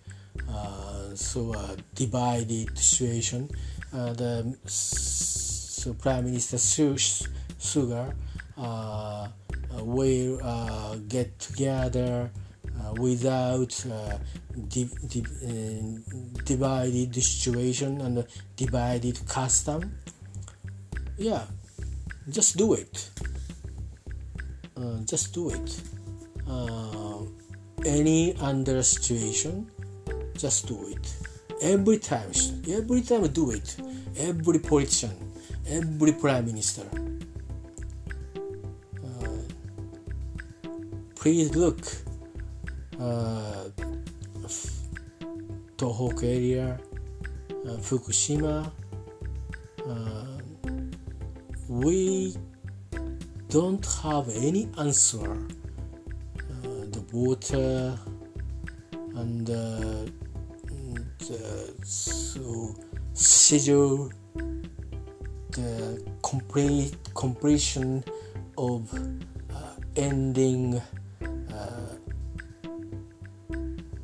[1.13, 3.47] so a divided situation.
[3.91, 8.15] The so prime minister Suga
[8.57, 9.27] uh,
[9.75, 9.83] uh,
[10.43, 12.29] uh, get together
[12.99, 13.73] without
[14.67, 15.99] di- di-
[16.43, 18.25] divided situation and
[18.55, 19.97] divided custom.
[21.17, 21.45] Yeah,
[22.29, 23.09] just do it.
[25.05, 25.81] just do it.
[27.85, 29.71] any under situation,
[30.37, 31.15] just do it.
[31.61, 32.31] Every time,
[32.69, 33.75] every time do it.
[34.17, 35.17] Every politician,
[35.67, 36.85] every prime minister
[41.23, 41.79] please look
[42.99, 43.69] uh,
[45.77, 46.77] Tohoku area,
[47.49, 48.69] uh, Fukushima.
[49.87, 50.37] Uh,
[51.69, 52.35] we
[53.47, 55.31] don't have any answer.
[55.31, 57.97] Uh, the water
[59.15, 60.05] and, uh,
[60.67, 62.75] and uh, so
[63.13, 64.11] schedule
[65.51, 68.03] the complete completion
[68.57, 70.81] of uh, ending uh,
[71.63, 73.55] Uh,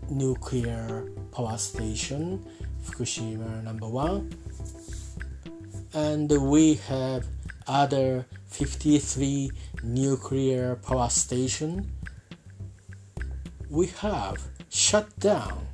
[0.09, 2.43] nuclear power station
[2.83, 4.31] Fukushima number one.
[5.93, 7.25] And we have
[7.67, 9.51] other 53
[9.83, 11.91] nuclear power station.
[13.69, 14.37] We have
[14.69, 15.67] shut down.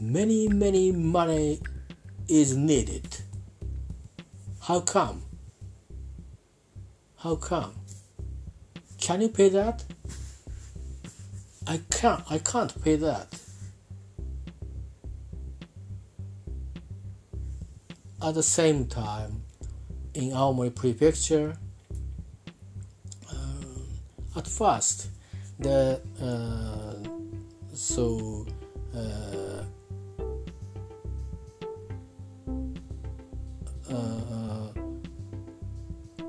[0.00, 1.60] Many many money
[2.28, 3.06] is needed.
[4.62, 5.22] How come?
[7.18, 7.74] How come?
[8.98, 9.84] Can you pay that
[11.66, 13.28] i can't i can't pay that.
[18.24, 19.42] At the same time
[20.14, 21.56] in Aomori prefecture
[23.30, 25.08] uh, at first
[25.58, 27.08] the uh,
[27.74, 28.46] so
[28.94, 29.62] uh,
[33.92, 34.68] uh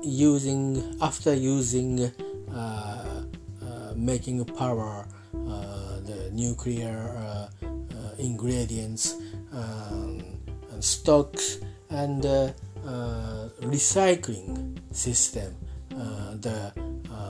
[0.02, 2.10] using after using
[2.52, 3.22] uh,
[3.62, 5.06] uh, making power
[6.34, 7.48] nuclear
[8.18, 9.16] ingredients
[9.52, 10.22] um,
[10.72, 11.58] and stocks
[11.90, 12.50] and uh,
[12.86, 15.54] uh, recycling system
[15.92, 16.72] uh, the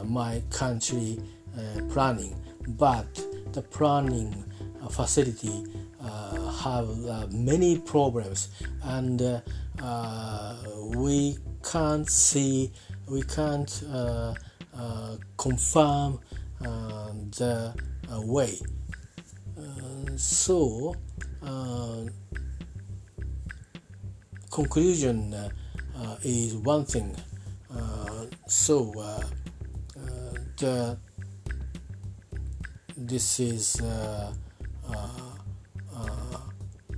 [0.05, 1.19] my country
[1.89, 2.35] planning.
[2.69, 3.15] But
[3.53, 4.45] the planning
[4.91, 5.65] facility
[6.63, 8.49] have many problems
[8.83, 9.43] and
[10.97, 12.71] we can't see
[13.09, 14.35] we can't uh,
[14.77, 16.19] uh, confirm
[16.65, 17.75] uh, the
[18.23, 18.59] way
[20.17, 20.95] so
[24.55, 25.49] conclusion uh,
[25.99, 27.15] uh, is one thing.
[27.71, 28.93] Uh, so
[30.59, 30.97] the
[32.97, 33.83] this is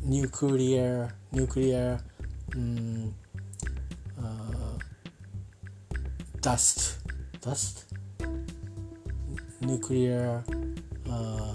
[0.03, 1.99] nuclear nuclear
[2.55, 3.15] um,
[6.41, 6.99] dust
[7.41, 7.87] dust
[9.63, 10.45] nuclear
[11.11, 11.55] uh,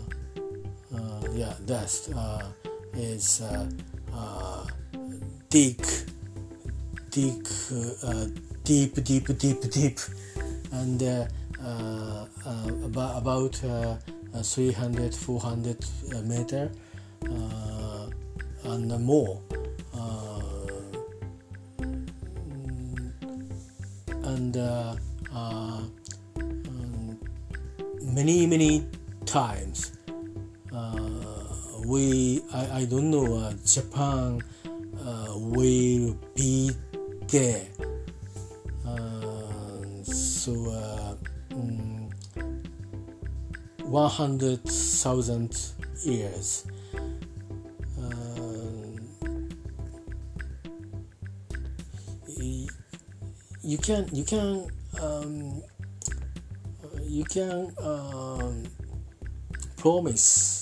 [0.95, 2.43] uh, yeah dust uh,
[2.93, 3.41] is
[5.49, 5.85] dig,
[7.09, 7.47] dig,
[8.03, 8.25] uh,
[8.63, 9.99] deep, deep, deep, deep,
[10.71, 11.25] and uh,
[11.63, 12.25] uh,
[12.85, 13.55] about, about
[14.43, 15.85] 300, 400
[16.23, 16.71] meter
[18.63, 19.41] and more.
[24.23, 24.95] and uh,
[25.33, 25.81] uh,
[28.01, 28.85] many many
[29.25, 30.00] times uh,
[31.85, 34.41] we I, I don't know Japan
[35.05, 36.71] uh, will be
[37.27, 37.65] there.
[38.85, 41.15] Uh, so, uh,
[41.53, 42.09] um,
[43.83, 45.71] 100,000
[46.03, 46.65] years.
[53.63, 54.67] you can you can
[54.99, 55.61] um,
[57.03, 58.63] you can um,
[59.77, 60.60] promise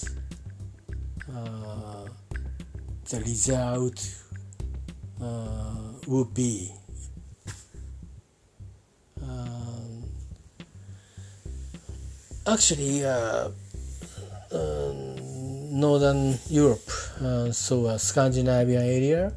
[3.09, 3.97] the result
[5.19, 6.71] uh, would be
[9.23, 10.03] um,
[12.45, 13.49] actually uh,
[14.51, 14.93] uh,
[15.71, 16.89] northern Europe,
[17.21, 19.33] uh, so uh, Scandinavian area,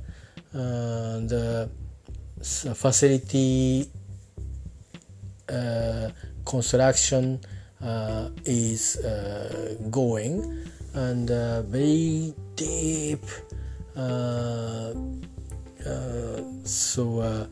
[0.54, 1.70] uh, the
[2.74, 3.88] facility
[6.44, 7.40] construction
[8.44, 8.98] is
[9.90, 11.28] going and
[11.68, 13.24] very deep
[13.96, 14.92] uh,
[16.64, 17.46] so uh,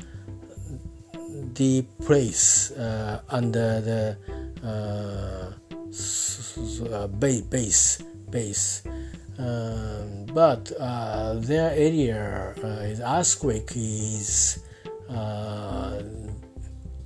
[1.55, 4.16] the place uh, under the
[7.51, 8.82] base base
[9.40, 14.62] um, but uh, their area uh, is earthquake is
[15.09, 16.03] uh,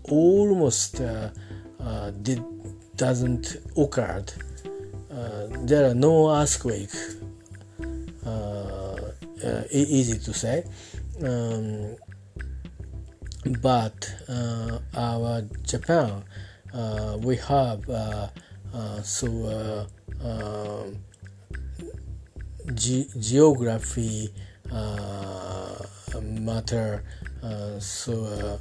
[0.05, 1.01] almost
[2.23, 2.43] did,
[2.97, 4.25] doesn't occur.
[5.65, 6.91] there are no earthquake.
[9.71, 10.65] Easy to say,
[11.23, 11.97] um,
[13.61, 16.25] but uh, our Japan,
[16.73, 18.29] uh, we have uh,
[18.73, 19.29] uh so
[20.23, 20.97] uh, um,
[22.75, 24.31] ge- geography
[24.73, 25.77] uh,
[26.23, 27.05] matter,
[27.79, 28.59] so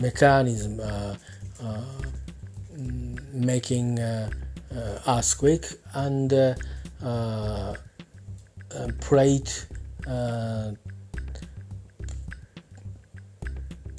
[0.00, 0.80] mechanism
[3.32, 3.98] making
[5.06, 6.56] earthquake and
[9.00, 9.66] plate
[10.06, 10.72] uh,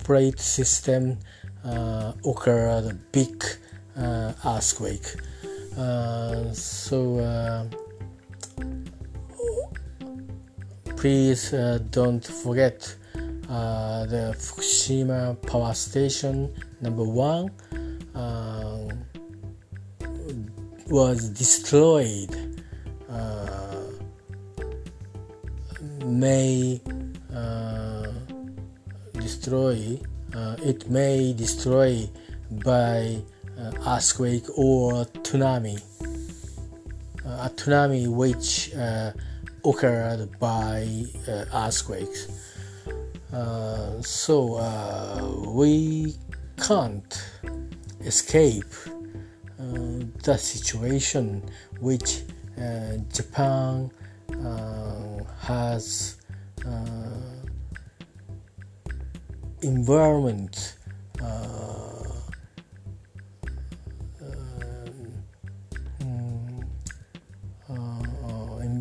[0.04, 1.18] plate system
[1.64, 3.44] uh, occurred a big
[3.98, 5.16] uh, earthquake.
[5.78, 7.66] Uh, so uh,
[10.98, 12.96] please uh, don't forget
[13.50, 17.52] uh, the Fukushima power station number one
[18.16, 18.80] uh,
[20.88, 22.51] was destroyed
[26.20, 26.82] may
[27.34, 28.08] uh,
[29.14, 30.00] destroy
[30.64, 32.08] it may destroy
[32.64, 33.18] by
[33.88, 35.82] earthquake or tsunami
[37.26, 38.72] a tsunami which
[39.64, 42.28] occurred by uh, earthquakes.
[43.32, 46.16] Uh, so uh, we
[46.58, 47.24] can't
[48.02, 49.64] escape uh,
[50.24, 51.42] the situation
[51.80, 52.24] which
[52.60, 54.01] uh, Japan uh,
[55.42, 56.18] has
[59.62, 60.76] environment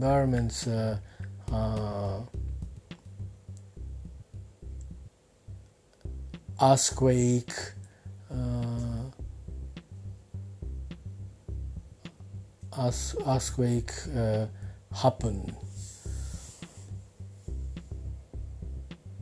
[0.00, 0.98] environments uh,
[1.52, 2.20] uh,
[6.62, 7.52] earthquake
[8.32, 9.04] uh,
[13.26, 14.46] earthquake uh,
[14.92, 15.54] happen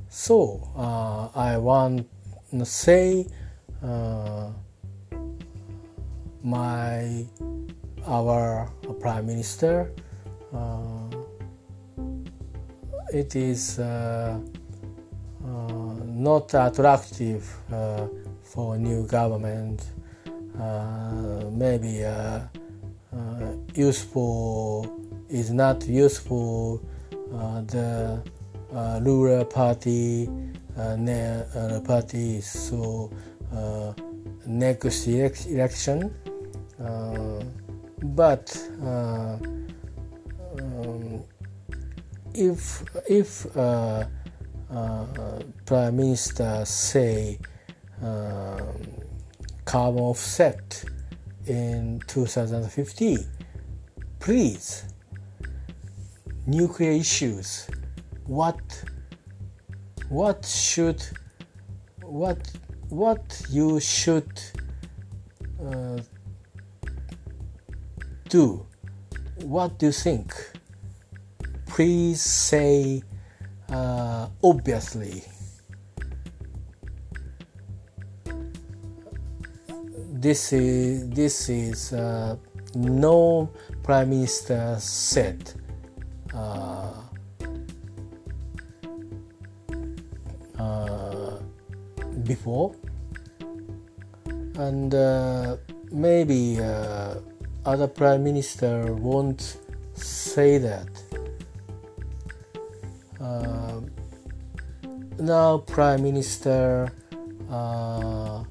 [0.08, 2.08] so uh, I want
[2.50, 3.26] to say
[3.82, 4.50] uh,
[6.42, 7.24] my
[8.06, 9.92] our prime minister
[10.52, 11.08] uh,
[13.12, 14.40] it is uh,
[15.44, 15.48] uh,
[16.04, 17.44] not attractive
[18.42, 19.84] for new government.
[21.52, 22.02] maybe
[23.74, 24.97] useful
[25.28, 26.80] is not useful.
[27.66, 28.22] the
[29.02, 30.28] rural party
[30.78, 33.10] uh, party so
[33.52, 33.92] uh,
[34.46, 35.06] next
[35.46, 36.14] election
[36.80, 37.42] uh,
[38.02, 39.64] but um,
[42.34, 44.04] if if uh,
[44.70, 47.38] uh, prime minister say
[49.64, 50.84] carbon offset
[51.46, 53.18] in 2050
[54.20, 54.84] please
[56.48, 57.68] nuclear issues
[58.26, 58.60] what
[60.08, 61.02] what should
[62.02, 62.50] what
[62.88, 64.40] what you should
[65.62, 65.98] uh,
[68.28, 68.66] do
[69.44, 70.34] what do you think?
[71.66, 73.02] Please say
[73.70, 75.22] uh, obviously.
[80.10, 82.36] This is this is uh,
[82.74, 83.50] no
[83.84, 85.54] prime minister said.
[86.34, 86.92] Uh,
[90.58, 91.38] uh
[92.24, 92.74] before
[94.56, 95.56] and uh,
[95.92, 96.58] maybe
[97.64, 99.56] other prime minister won't
[99.94, 100.88] say that.
[105.20, 106.92] Now prime minister
[107.50, 108.44] uh,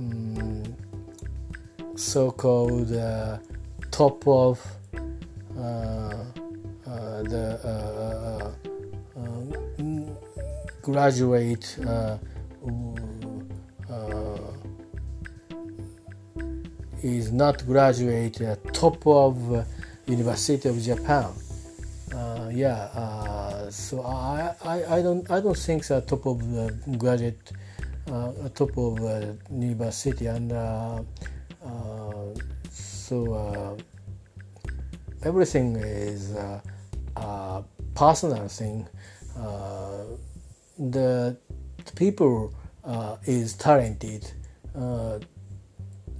[0.00, 0.74] mm,
[1.96, 3.36] so-called uh,
[3.90, 4.77] top of
[7.24, 8.52] the uh,
[9.16, 10.16] um,
[10.82, 11.76] graduate
[17.02, 19.64] is not graduate uh, top of uh,
[20.06, 21.30] University of Japan.
[22.12, 26.74] Uh, yeah, uh, so I, I, I don't I don't think that top of the
[26.96, 27.52] graduate
[28.10, 30.50] uh, top of uh, university and
[32.70, 33.76] so
[35.24, 36.32] everything is
[37.16, 37.64] a
[37.94, 38.86] personal thing.
[40.78, 41.36] the
[41.96, 42.52] people
[43.26, 44.30] is talented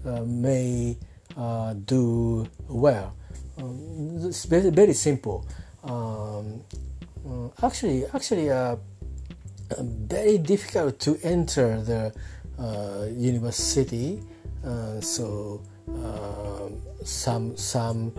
[0.08, 0.96] uh, may
[1.36, 3.14] uh, do well.
[3.58, 5.44] Um, it's very, very simple.
[5.82, 6.62] Um,
[7.28, 8.48] uh, actually, actually,
[9.80, 12.12] very difficult to enter the
[13.14, 14.22] university.
[15.00, 15.60] so
[17.04, 18.12] some some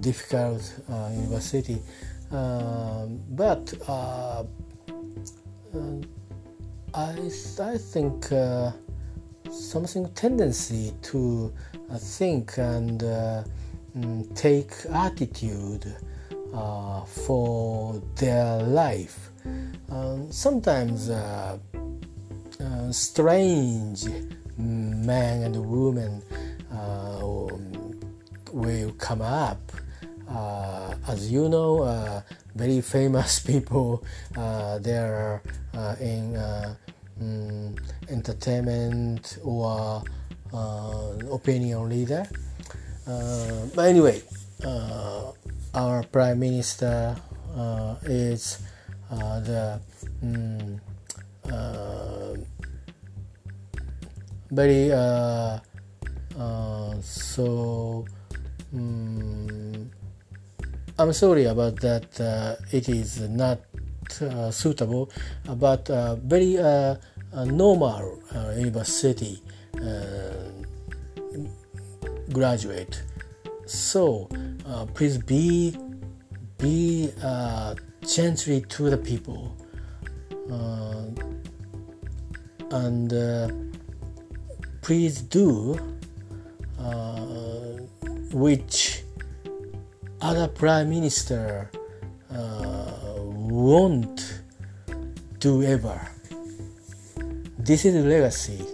[0.00, 0.62] difficult
[1.12, 1.80] university,
[2.32, 3.72] um, but
[6.92, 7.30] I
[7.60, 8.72] I think uh,
[9.48, 11.52] something tendency to
[11.90, 13.44] uh, think and uh,
[13.96, 15.94] mm, take attitude
[16.52, 19.30] uh, for their life.
[19.90, 21.58] Um, sometimes uh,
[22.60, 24.04] uh, strange
[24.60, 26.22] men and women
[26.72, 27.24] uh,
[28.52, 29.60] will come up.
[31.08, 32.22] as you know,
[32.54, 34.04] very famous people,
[34.80, 35.42] there
[35.74, 36.36] are in
[37.20, 37.76] um,
[38.08, 40.02] entertainment or
[40.52, 42.26] uh, opinion leader.
[43.06, 44.22] Uh, but anyway,
[44.64, 45.32] uh,
[45.74, 47.16] our prime minister
[47.56, 48.58] uh, is
[49.10, 49.80] uh, the
[50.22, 50.80] um,
[54.50, 55.58] very uh,
[56.38, 58.04] uh, so
[58.74, 59.90] um,
[60.98, 62.20] I'm sorry about that.
[62.20, 63.60] Uh, it is not
[64.22, 65.10] uh, suitable,
[65.56, 66.96] but uh, very uh,
[67.46, 68.22] normal
[68.56, 69.42] university
[72.32, 73.02] graduate.
[73.66, 74.28] So
[74.94, 75.76] please be
[76.58, 77.12] be
[78.06, 79.56] gently to the people
[82.70, 83.12] and
[84.80, 85.78] please do
[86.78, 87.20] uh,
[88.32, 89.02] which
[90.20, 91.70] other prime minister
[92.32, 94.42] uh, won't
[95.38, 96.00] do ever.
[97.58, 98.64] This is legacy,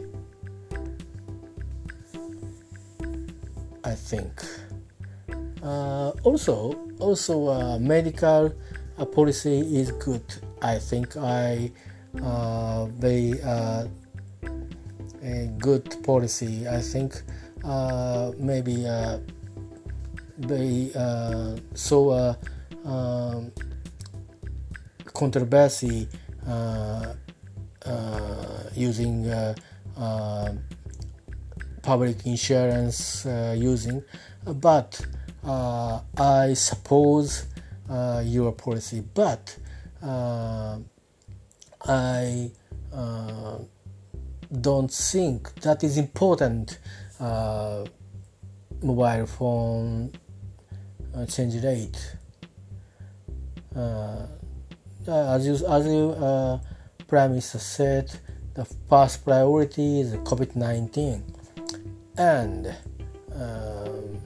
[3.84, 4.30] I think.
[5.62, 8.52] Uh, also, also uh, medical
[8.98, 10.22] uh, policy is good.
[10.62, 11.72] I think I
[12.22, 13.86] uh, very uh,
[15.26, 16.68] a good policy.
[16.68, 17.20] I think
[17.64, 19.18] uh, maybe uh,
[20.38, 22.38] they uh, saw a
[22.84, 23.50] um,
[25.12, 26.08] controversy
[26.46, 27.14] uh,
[27.84, 29.54] uh, using uh,
[31.82, 34.04] public insurance using,
[34.44, 35.04] but
[35.44, 37.46] I suppose
[38.24, 39.56] your policy, but
[40.02, 40.78] I
[44.60, 46.78] don't think that is important.
[47.18, 47.84] Uh,
[48.82, 50.12] mobile phone
[51.14, 52.16] uh, change rate.
[53.74, 54.26] Uh,
[55.08, 56.58] as you as you uh,
[57.06, 58.10] prime minister said
[58.54, 61.22] the first priority is covid-19
[62.18, 62.74] and
[63.34, 64.18] um,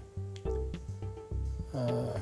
[1.74, 2.18] uh,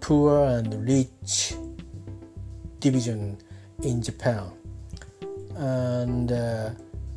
[0.00, 1.54] poor and rich
[2.78, 3.36] division
[3.82, 4.50] in japan
[5.58, 6.70] and uh,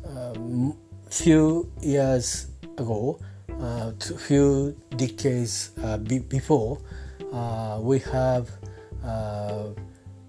[0.04, 0.76] um,
[1.08, 3.18] few years ago,
[3.60, 3.92] uh,
[4.26, 6.78] few decades uh, be- before,
[7.32, 8.50] uh, we have
[9.04, 9.68] uh,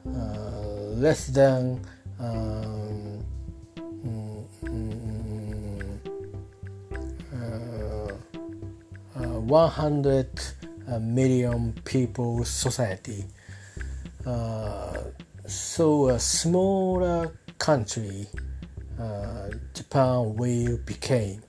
[0.05, 0.61] uh,
[0.95, 1.82] less than
[2.20, 3.24] um,
[9.16, 10.30] uh, 100
[11.01, 13.26] million people society.
[15.45, 17.32] so a smaller
[17.64, 18.28] country
[18.99, 21.41] uh, Japan will become.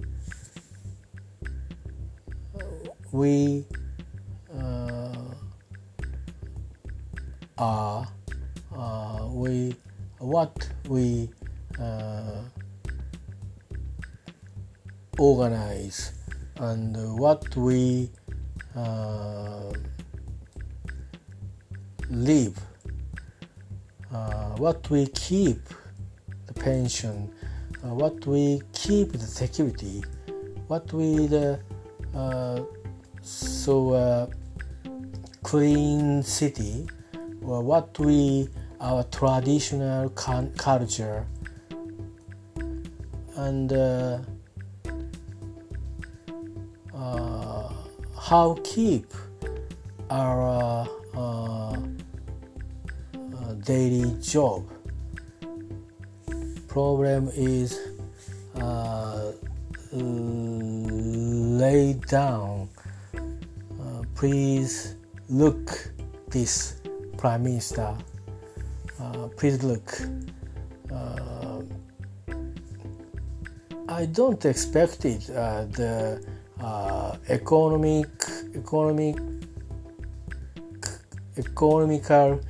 [3.11, 3.67] We
[4.57, 5.17] uh,
[7.59, 8.07] are
[8.79, 9.75] uh, we
[10.21, 11.31] what we
[11.81, 12.43] uh,
[15.19, 16.13] organize
[16.59, 18.09] and what we
[18.77, 19.73] uh,
[22.09, 22.57] live,
[24.13, 25.59] uh, what we keep
[26.55, 27.31] pension,
[27.83, 30.03] uh, what we keep the security,
[30.69, 31.59] what we the
[32.15, 32.61] uh,
[33.23, 34.27] so uh,
[35.43, 36.87] clean city,
[37.43, 38.49] or what we
[38.81, 41.27] our traditional culture,
[43.37, 44.19] and uh,
[48.19, 49.13] how keep
[50.11, 50.89] our
[53.65, 54.74] daily job
[56.75, 57.79] problem is
[58.57, 59.31] uh,
[59.93, 62.69] laid down.
[63.15, 64.97] Uh, please
[65.29, 65.93] look
[66.31, 66.81] this
[67.17, 67.97] prime minister.
[69.01, 70.01] Uh, please look.
[70.93, 71.63] Uh,
[73.89, 75.31] I don't expect it.
[75.31, 76.27] Uh, the
[76.61, 78.09] uh, economic
[78.57, 79.17] economic
[81.39, 82.41] economical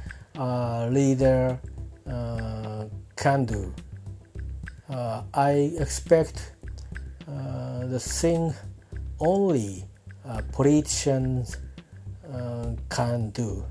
[0.89, 1.61] leader
[3.16, 3.72] can do
[4.95, 6.53] uh, I expect
[7.26, 8.55] uh, the thing
[9.18, 9.84] only
[10.24, 11.57] uh, politicians
[12.32, 13.64] uh, can do.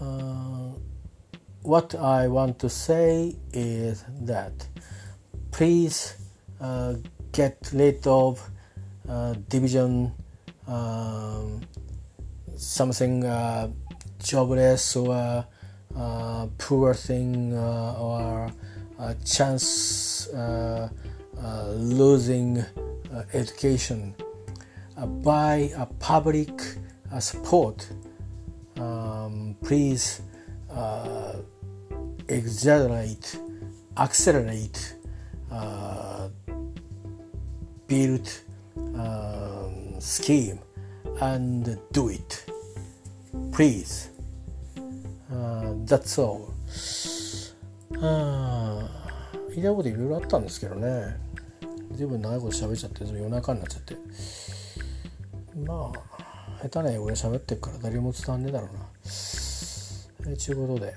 [0.00, 0.76] Uh,
[1.62, 4.68] what I want to say is that
[5.50, 6.16] please
[6.60, 6.94] uh,
[7.32, 8.50] get rid of
[9.48, 10.12] division,
[10.66, 11.62] um,
[12.56, 13.22] something
[14.18, 15.46] jobless or
[15.96, 18.50] uh, poor thing uh, or
[18.98, 20.88] a chance uh,
[21.74, 22.64] losing
[23.32, 24.14] education.
[25.22, 26.50] By a public
[27.18, 27.88] support
[28.76, 30.22] um, please
[32.28, 33.38] exaggerate
[33.96, 34.94] accelerate
[37.86, 38.28] build
[38.76, 40.58] um, scheme
[41.20, 42.44] and do it.
[43.52, 44.10] Please、
[45.30, 46.52] uh, that's all.
[48.00, 48.90] あ
[49.50, 51.16] 言いたいこといろいろあったんですけどね。
[51.92, 53.96] 随分長いこと喋っちゃって夜中になっちゃって。
[55.64, 56.14] まあ
[56.62, 58.86] 下手な英語で喋ってるから誰も伝わんねえだろうな。
[60.32, 60.94] えちゅうことで。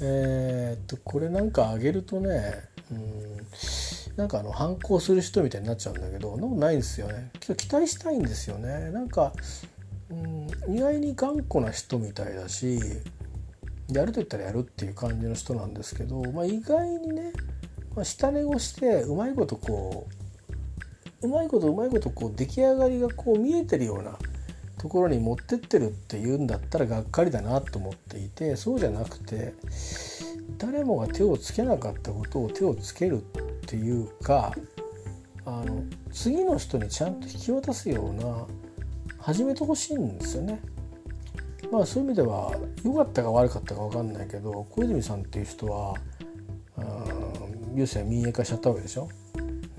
[0.00, 2.54] えっとこれなんかあげるとね
[2.90, 3.38] うん
[4.16, 7.30] なんかあの反抗する人みたいになっちゃうんだけどのないんですよね。
[7.40, 8.90] 期待したいんですよね。
[8.90, 9.32] なんか、
[10.10, 10.14] う
[10.70, 12.78] ん、意外に頑固な人みたいだし
[13.92, 17.32] やると言ったらやるっていう感じの人なんですけど、まあ、意外にね、
[17.94, 20.06] まあ、下寝をしてうまいことこ
[21.22, 24.16] ううまいことうまいことこう出来上がりがこう見えてるような
[24.78, 29.54] ところに持ってってるっていうんだったらがっかりだなと思っていてそうじゃなくて
[30.58, 33.20] 誰もが手をつけなかったことを手をつけるっ
[33.66, 34.54] ていうか
[35.44, 35.82] あの
[36.12, 38.46] 次の人にちゃんと引き渡すような
[39.28, 40.58] 始めてほしいんですよね。
[41.70, 42.50] まあそういう意味では
[42.82, 45.94] 良かったか悪かったか分かんないけど小泉さんっていう人は
[47.74, 49.10] 郵政民営化しちゃったわけでしょ。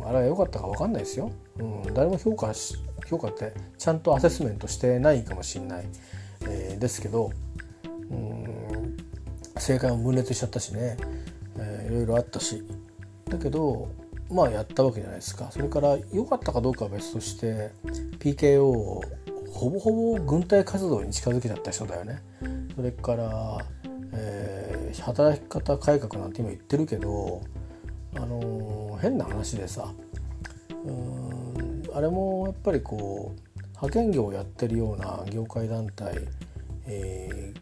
[0.03, 1.31] あれは良かったか分かんないですよ。
[1.57, 2.75] うん、誰も評価し
[3.07, 5.85] 評価ってちゃんとアセスメントしてないかもしれない、
[6.41, 7.31] えー、ですけど、
[8.11, 8.97] うん、
[9.57, 10.95] 正解も分裂しちゃったしね、
[11.57, 12.63] えー、いろいろあったし
[13.27, 13.89] だけど
[14.29, 17.71] まあやったわけじゃないですかそれから良かったかどうかは別として
[18.19, 19.01] PKO を
[19.51, 22.21] ほぼほぼ軍隊活動に近づけちゃった人だよね。
[22.75, 23.57] それから、
[24.13, 27.41] えー、働き方改革なんて今言ってるけど、
[28.15, 29.93] あのー、変な話でさ
[30.85, 36.27] うんあれもやっぱりこう派遣業をやってるような業界団体、
[36.85, 37.53] え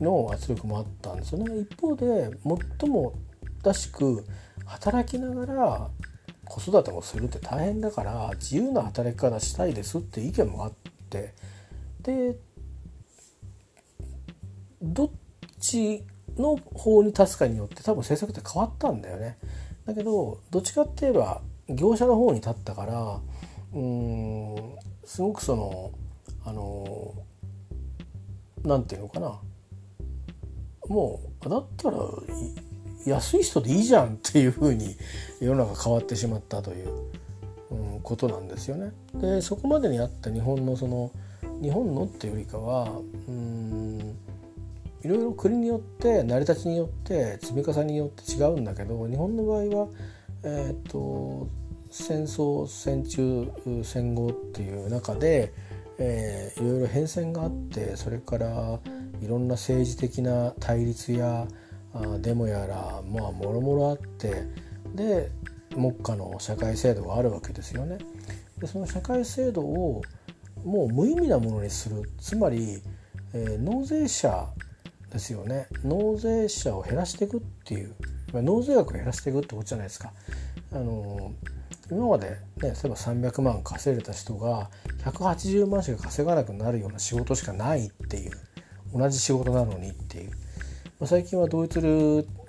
[0.00, 1.60] ー、の圧力もあったんですよね。
[1.60, 2.30] 一方で
[2.80, 3.14] 最も
[3.62, 4.24] らしく
[4.64, 5.90] 働きながら
[6.44, 10.72] 子育てもするって大変だから自由な働き方したいですって意見もあっ
[11.06, 11.34] って。
[12.02, 12.38] で
[14.82, 15.10] どっ
[15.58, 16.04] ち
[16.36, 19.38] の方に立つかによって多分政策って変わったんだよね。
[19.86, 23.20] だけどどっちかって言えば業者の方に立ったから
[23.72, 25.92] うんすごくその
[26.44, 27.14] あの
[28.64, 29.40] なんていうのかな。
[30.88, 31.98] もうだったら
[33.06, 34.96] 安い人でいいじゃんっていうふうに
[35.40, 36.88] 世の中変わってしまったという、
[37.70, 38.92] うん、ことなんですよね。
[39.14, 41.10] でそこまでにあった日本のその
[41.62, 42.90] 日本のっていうよりかは
[43.28, 44.16] うん
[45.02, 49.88] いろいろ国によって成り立ちによって積み重ねによって違うんだけど日本の場合は、
[50.42, 51.48] えーと、
[51.90, 53.48] 戦争戦中
[53.84, 55.52] 戦後っていう中で、
[55.98, 58.80] えー、いろいろ変遷があってそれから
[59.22, 61.46] いろんな政治的な対立や
[62.20, 64.44] デモやらまあもろもろあって
[64.94, 65.30] で
[65.76, 67.98] 目下の社会制度があるわけですよね。
[68.58, 70.02] でその社会制度を
[70.64, 72.10] もう無意味なものにする。
[72.18, 72.82] つまり、
[73.32, 74.48] えー、納税者
[75.10, 75.68] ですよね。
[75.84, 77.94] 納税者を減らしていくっていう。
[78.32, 80.12] 納税額を減らしていくってことじゃないですか。
[80.72, 81.32] あの
[81.90, 84.70] 今まで、ね、例えば300万稼いでた人が
[85.04, 88.32] 180万しか稼がなくなるような仕事しかないっていう。
[88.92, 90.30] 同じ仕事なのにっていう。
[90.98, 91.80] ま最近は同一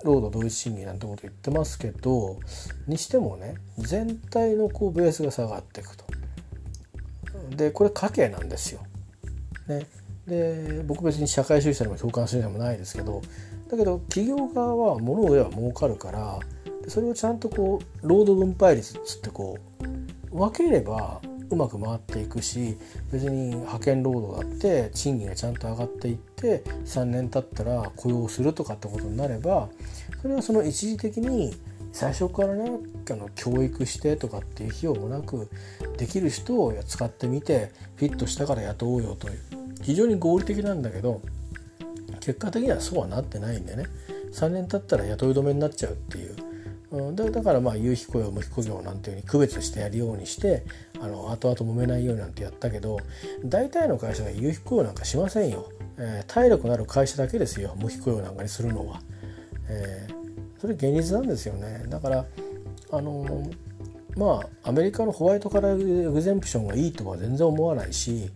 [0.04, 2.38] 労働同一賃金なんてこと言ってますけど
[2.86, 6.04] にしてもね全体のこうベースが下がっていくと。
[7.56, 8.80] でこれ家計なんですよ。
[9.68, 9.86] ね、
[10.26, 13.22] で僕別に社会主義者にも共感するでもないですけど
[13.70, 16.38] だけど企業側は物を売れば儲かるから
[16.88, 19.67] それをちゃんとこう労働分配率っつってこう
[20.30, 21.20] 分ければ
[21.50, 22.76] うまく回っていくし
[23.10, 29.68] 別に派遣労働だって賃金がちゃんと上がっていって3年経ったら雇用するとかってことになれば
[30.20, 31.54] それはその一時的に
[31.92, 32.70] 最初からね
[33.10, 35.48] あの教育してとかっていう費用もなく
[35.96, 39.38] できる人を使ってみてフィットしたから雇おうよという
[39.82, 41.22] 非常に合理的なんだけど
[42.20, 43.84] 結果的にはそうはなってないんでね
[44.32, 46.36] 3年経ったら雇い止めになっちゃうっていう
[46.90, 50.64] うん、だだからまあ有費雇用無費雇用なんていうふうに区別してやるようにして
[51.00, 52.98] あの後々揉めないようになんてやったけど
[53.44, 59.02] 大体の会社が有費雇用なんかしませんよ、えー、体力のある会社だけですよ無費雇用なんかにするのは、
[59.68, 61.84] えー、それ現実なんですよね。
[61.88, 62.26] だから
[62.90, 63.50] あの、
[64.16, 68.30] まあアメリカのホワイトカラーエグゼンプションがいいとは全然思わないし、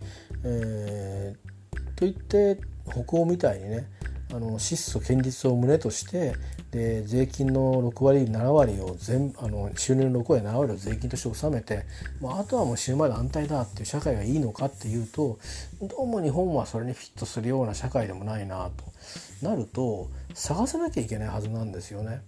[0.44, 2.58] えー、といって
[2.90, 3.88] 北欧みたいにね
[4.32, 6.34] あの質素堅実を胸として
[6.70, 11.84] で税金の6割7割を全あの収入の6割7割を税金として納めて、
[12.20, 15.38] まあ、あとはもう死ぬまで安泰だっていう社会がいいのかっていうと
[15.82, 22.22] どうも日本はそれにフィットするような社会でもないなとなると探さなきゃいけないはずなんですよね。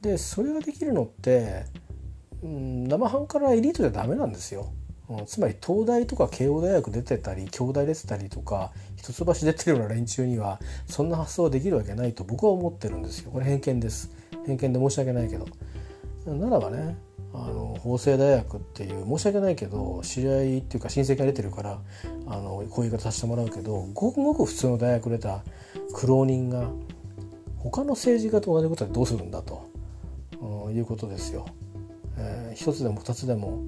[0.00, 1.64] でそれができるのって、
[2.42, 4.72] うん、生半可なエリートじゃダメなんですよ。
[5.26, 13.30] つまり東大とか慶応大学出てたり京大出てたりとか一橋出てるような連中にはそんな発想はできるわけないと僕は思ってるんですよ。
[13.30, 14.10] これ偏見です。
[14.46, 15.46] 偏見で申し訳ないけど。
[16.26, 16.98] ならばね
[17.32, 21.78] あの法政大学っていう申し訳ないけど知り合いっていうか親戚が出てるから
[22.26, 25.42] あのこういう言い方させてもらうけどごくごく普通の大学出た
[25.94, 26.68] 苦労人が
[27.56, 29.70] 他の政治家と同じことでどうするんだと、
[30.40, 31.46] うん、いうことですよ。
[32.16, 33.62] えー、一つでも二つでも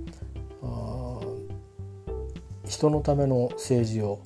[2.66, 4.20] 人のための政治を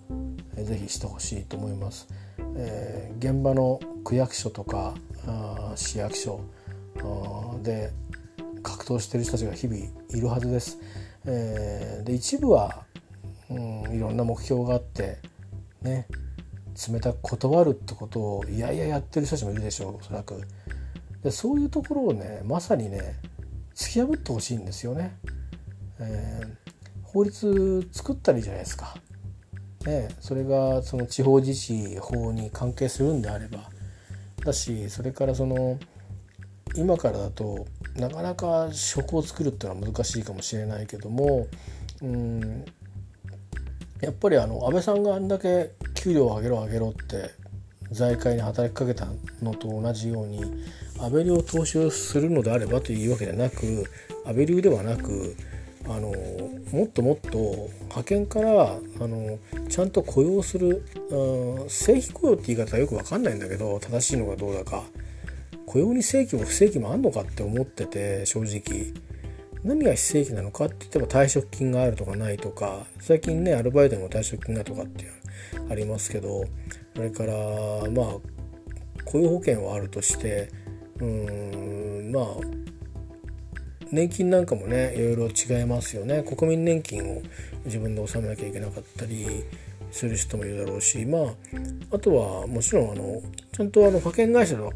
[0.56, 2.08] ぜひしてほしいと思います。
[2.56, 4.94] えー、現場の区役所とか
[5.26, 6.40] あ市役所
[7.62, 7.92] で
[8.62, 10.78] 格闘してる人たちが日々いるはずです。
[11.24, 12.84] えー、で一部は、
[13.50, 15.18] うん、いろんな目標があって
[15.82, 16.06] ね
[16.90, 20.40] 冷たく断るってことをいやいややってる人たちもいるでしょうおそらく。
[21.22, 23.16] でそういうところをねまさにね
[23.74, 25.16] 突き破ってほしいんですよね。
[25.98, 26.65] えー、
[27.16, 28.94] 法律作ったらいいじゃないですか。
[29.86, 33.70] ね、それがその地方自治法に関係するんであれば
[34.44, 35.78] だしそれからその
[36.74, 41.46] 今からだとなかなか職を作るっていうのは難しいかもしれないけども
[42.02, 42.64] うん
[44.00, 47.30] やっぱりあの安倍さんがあんだけ給料を上げろ上げろって
[47.92, 49.06] 財界に働きかけた
[49.40, 50.40] のと同じように
[50.98, 53.84] 安倍流を踏襲するのであればというわけではなく
[54.26, 55.36] 安倍流ではなく
[55.88, 56.12] あの
[56.76, 64.84] もっともっと派遣からあのちゃんと雇用する、うん、正規雇用って言い方はよく分かんないんだけど正しいのかどうだか。
[65.64, 68.92] 雇用に正規も不正規もあんのかって思ってて正直。
[69.64, 75.12] 何が非正規なのかって言っても退職金があるとかないとか最近ねアルバイトにも退職金がとかっていう
[75.68, 76.44] ありますけど
[76.94, 77.34] それから
[77.90, 78.06] まあ
[79.04, 80.50] 雇用保険はあるとして
[81.00, 82.26] うんまあ
[83.90, 86.22] 年金なんかもねいろいろ違いますよね。
[86.22, 87.22] 国民年金を
[87.64, 89.44] 自分で納めなきゃいけなかったり
[89.90, 91.22] する人もいるだろうしまあ
[91.92, 93.22] あとはもちろんあの
[93.52, 94.72] ちゃんとあの派遣会社と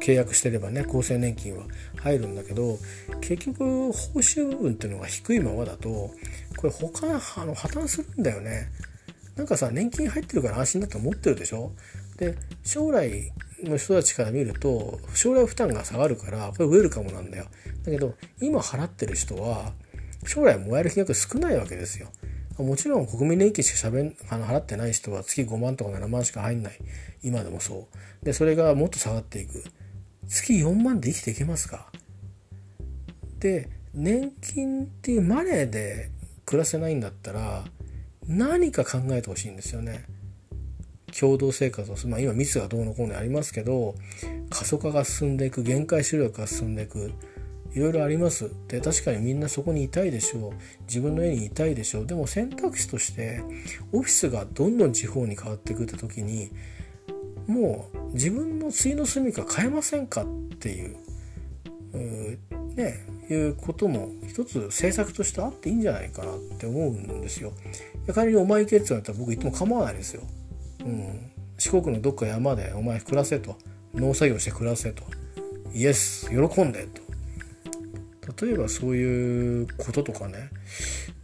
[0.00, 1.64] 契約してればね厚生年金は
[2.02, 2.78] 入るんだけど
[3.20, 6.10] 結局報酬部分っていうのが低いままだと
[6.56, 8.68] これ他あの破綻するんだよね。
[9.36, 11.72] なんかさ年金入ってるから安心だと思ってるでしょ？
[12.16, 12.34] で
[12.64, 13.30] 将来
[13.62, 17.46] の人たちから見ると将来負担が下がるからこれウェルカムなんだよ。
[17.84, 19.72] だけど今払ってる人は
[20.26, 22.08] 将来もらえる金額少ないわけですよ。
[22.58, 26.78] もちろん国民年金しかしゃべんあの払ってない人は月5万とか7万しか入んない。
[27.22, 27.88] 今でもそ
[28.22, 28.24] う。
[28.24, 29.64] でそれがもっと下がっていく。
[30.28, 31.90] 月4万で生きていけますか？
[33.38, 36.10] で年金っていうマネーで
[36.44, 37.64] 暮らせないんだったら
[38.26, 40.04] 何か考えてほしいんですよね。
[41.18, 43.94] 共同生活をする、まあ、今密がどうのこうのありますけど
[44.50, 47.12] 過疎化が進んでいく限界集落が進んでいく
[47.72, 50.52] いろいろありますで確かにみんなそこにいたいでしょう
[50.86, 53.42] 自分の家にいたいでしょうでも選択肢として
[53.92, 56.50] オフィスがどんどん地方に変わっていくって時に
[57.46, 60.26] もう自分の次の住みか変えませんかっ
[60.58, 60.96] ていう
[62.74, 67.52] ねいうことも一つ政策としてあっていいんじゃないかなって思うんですよ。
[68.14, 70.22] 仮にお前行けって言われたら僕行っても構わないですよ。
[70.86, 73.56] うん、四国のどっか山でお前暮らせと。
[73.94, 75.02] 農作業して暮らせと。
[75.72, 76.30] イエス。
[76.30, 78.46] 喜んでと。
[78.46, 80.50] 例えばそういうこととかね。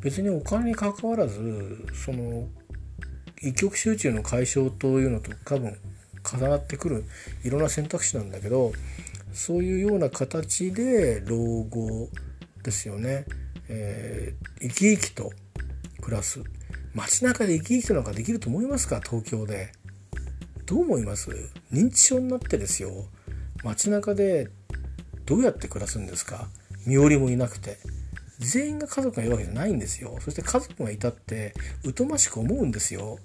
[0.00, 2.48] 別にお金に関わらずその
[3.40, 5.76] 一極集中の解消というのと多分
[6.24, 7.04] 重なってくる。
[7.44, 8.72] いろんな選択肢なんだけど
[9.32, 12.08] そういうような形で老後
[12.62, 13.24] ですよね、
[13.68, 15.32] えー、生き生きと
[16.00, 16.42] 暮らす。
[16.94, 19.00] 街中で生き生きとなんかできると思いますか？
[19.00, 19.72] 東京で。
[20.66, 21.30] どう思います？
[21.72, 22.90] 認知症になってですよ。
[23.64, 24.50] 街中で
[25.24, 26.48] どうやって暮らすんですか？
[26.86, 27.78] 身寄りもいなくて。
[28.38, 30.16] 全員が家族がいるわけじゃないんですよ。
[30.20, 31.54] そして家族がいたって
[31.96, 33.18] 疎ましく思うんですよ。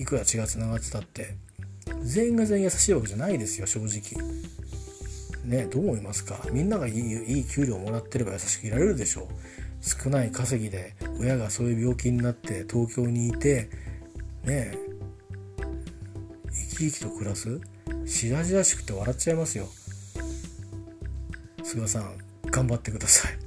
[0.00, 1.36] いくら血がつながってたって。
[2.02, 4.20] 全員が全員優しいわけじゃないですよ正直。
[5.44, 6.40] ねどう思いますか？
[6.50, 9.26] みんながいいいい給料をもらってれば優しくいられるでしょう。
[9.86, 13.70] 少ない稼ぎで親がそういう病気になって東京にいて
[14.44, 14.78] ねえ
[16.50, 17.60] 生き生きと暮らす
[18.04, 19.68] しらじらしくて笑っちゃいますよ。
[21.62, 23.38] 菅さん頑張ってください。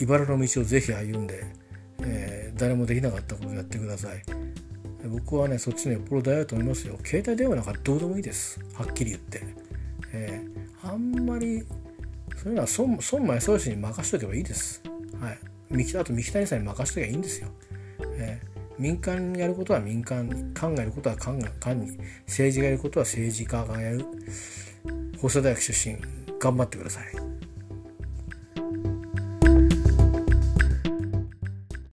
[0.00, 1.44] 茨の道をぜひ歩んで、
[2.00, 4.22] えー、誰もできなかったことをやってください。
[5.08, 6.98] 僕はねそっちのよっぽど大事だと思いますよ。
[7.04, 8.60] 携帯電話なんかどうでもいいです。
[8.74, 9.42] はっきり言って。
[10.12, 11.64] えー、あんまり
[12.36, 14.82] そういうのは孫孫正義に任しとけばいいです。
[15.20, 15.38] はい、
[15.98, 17.48] あと三木谷さんに任しとけばいいんですよ。
[18.18, 24.04] えー、民間にやることは民間に官がやることは官が官に政治がやることは政治家がやる
[25.18, 25.96] 法政大学出身
[26.38, 27.33] 頑張ってください。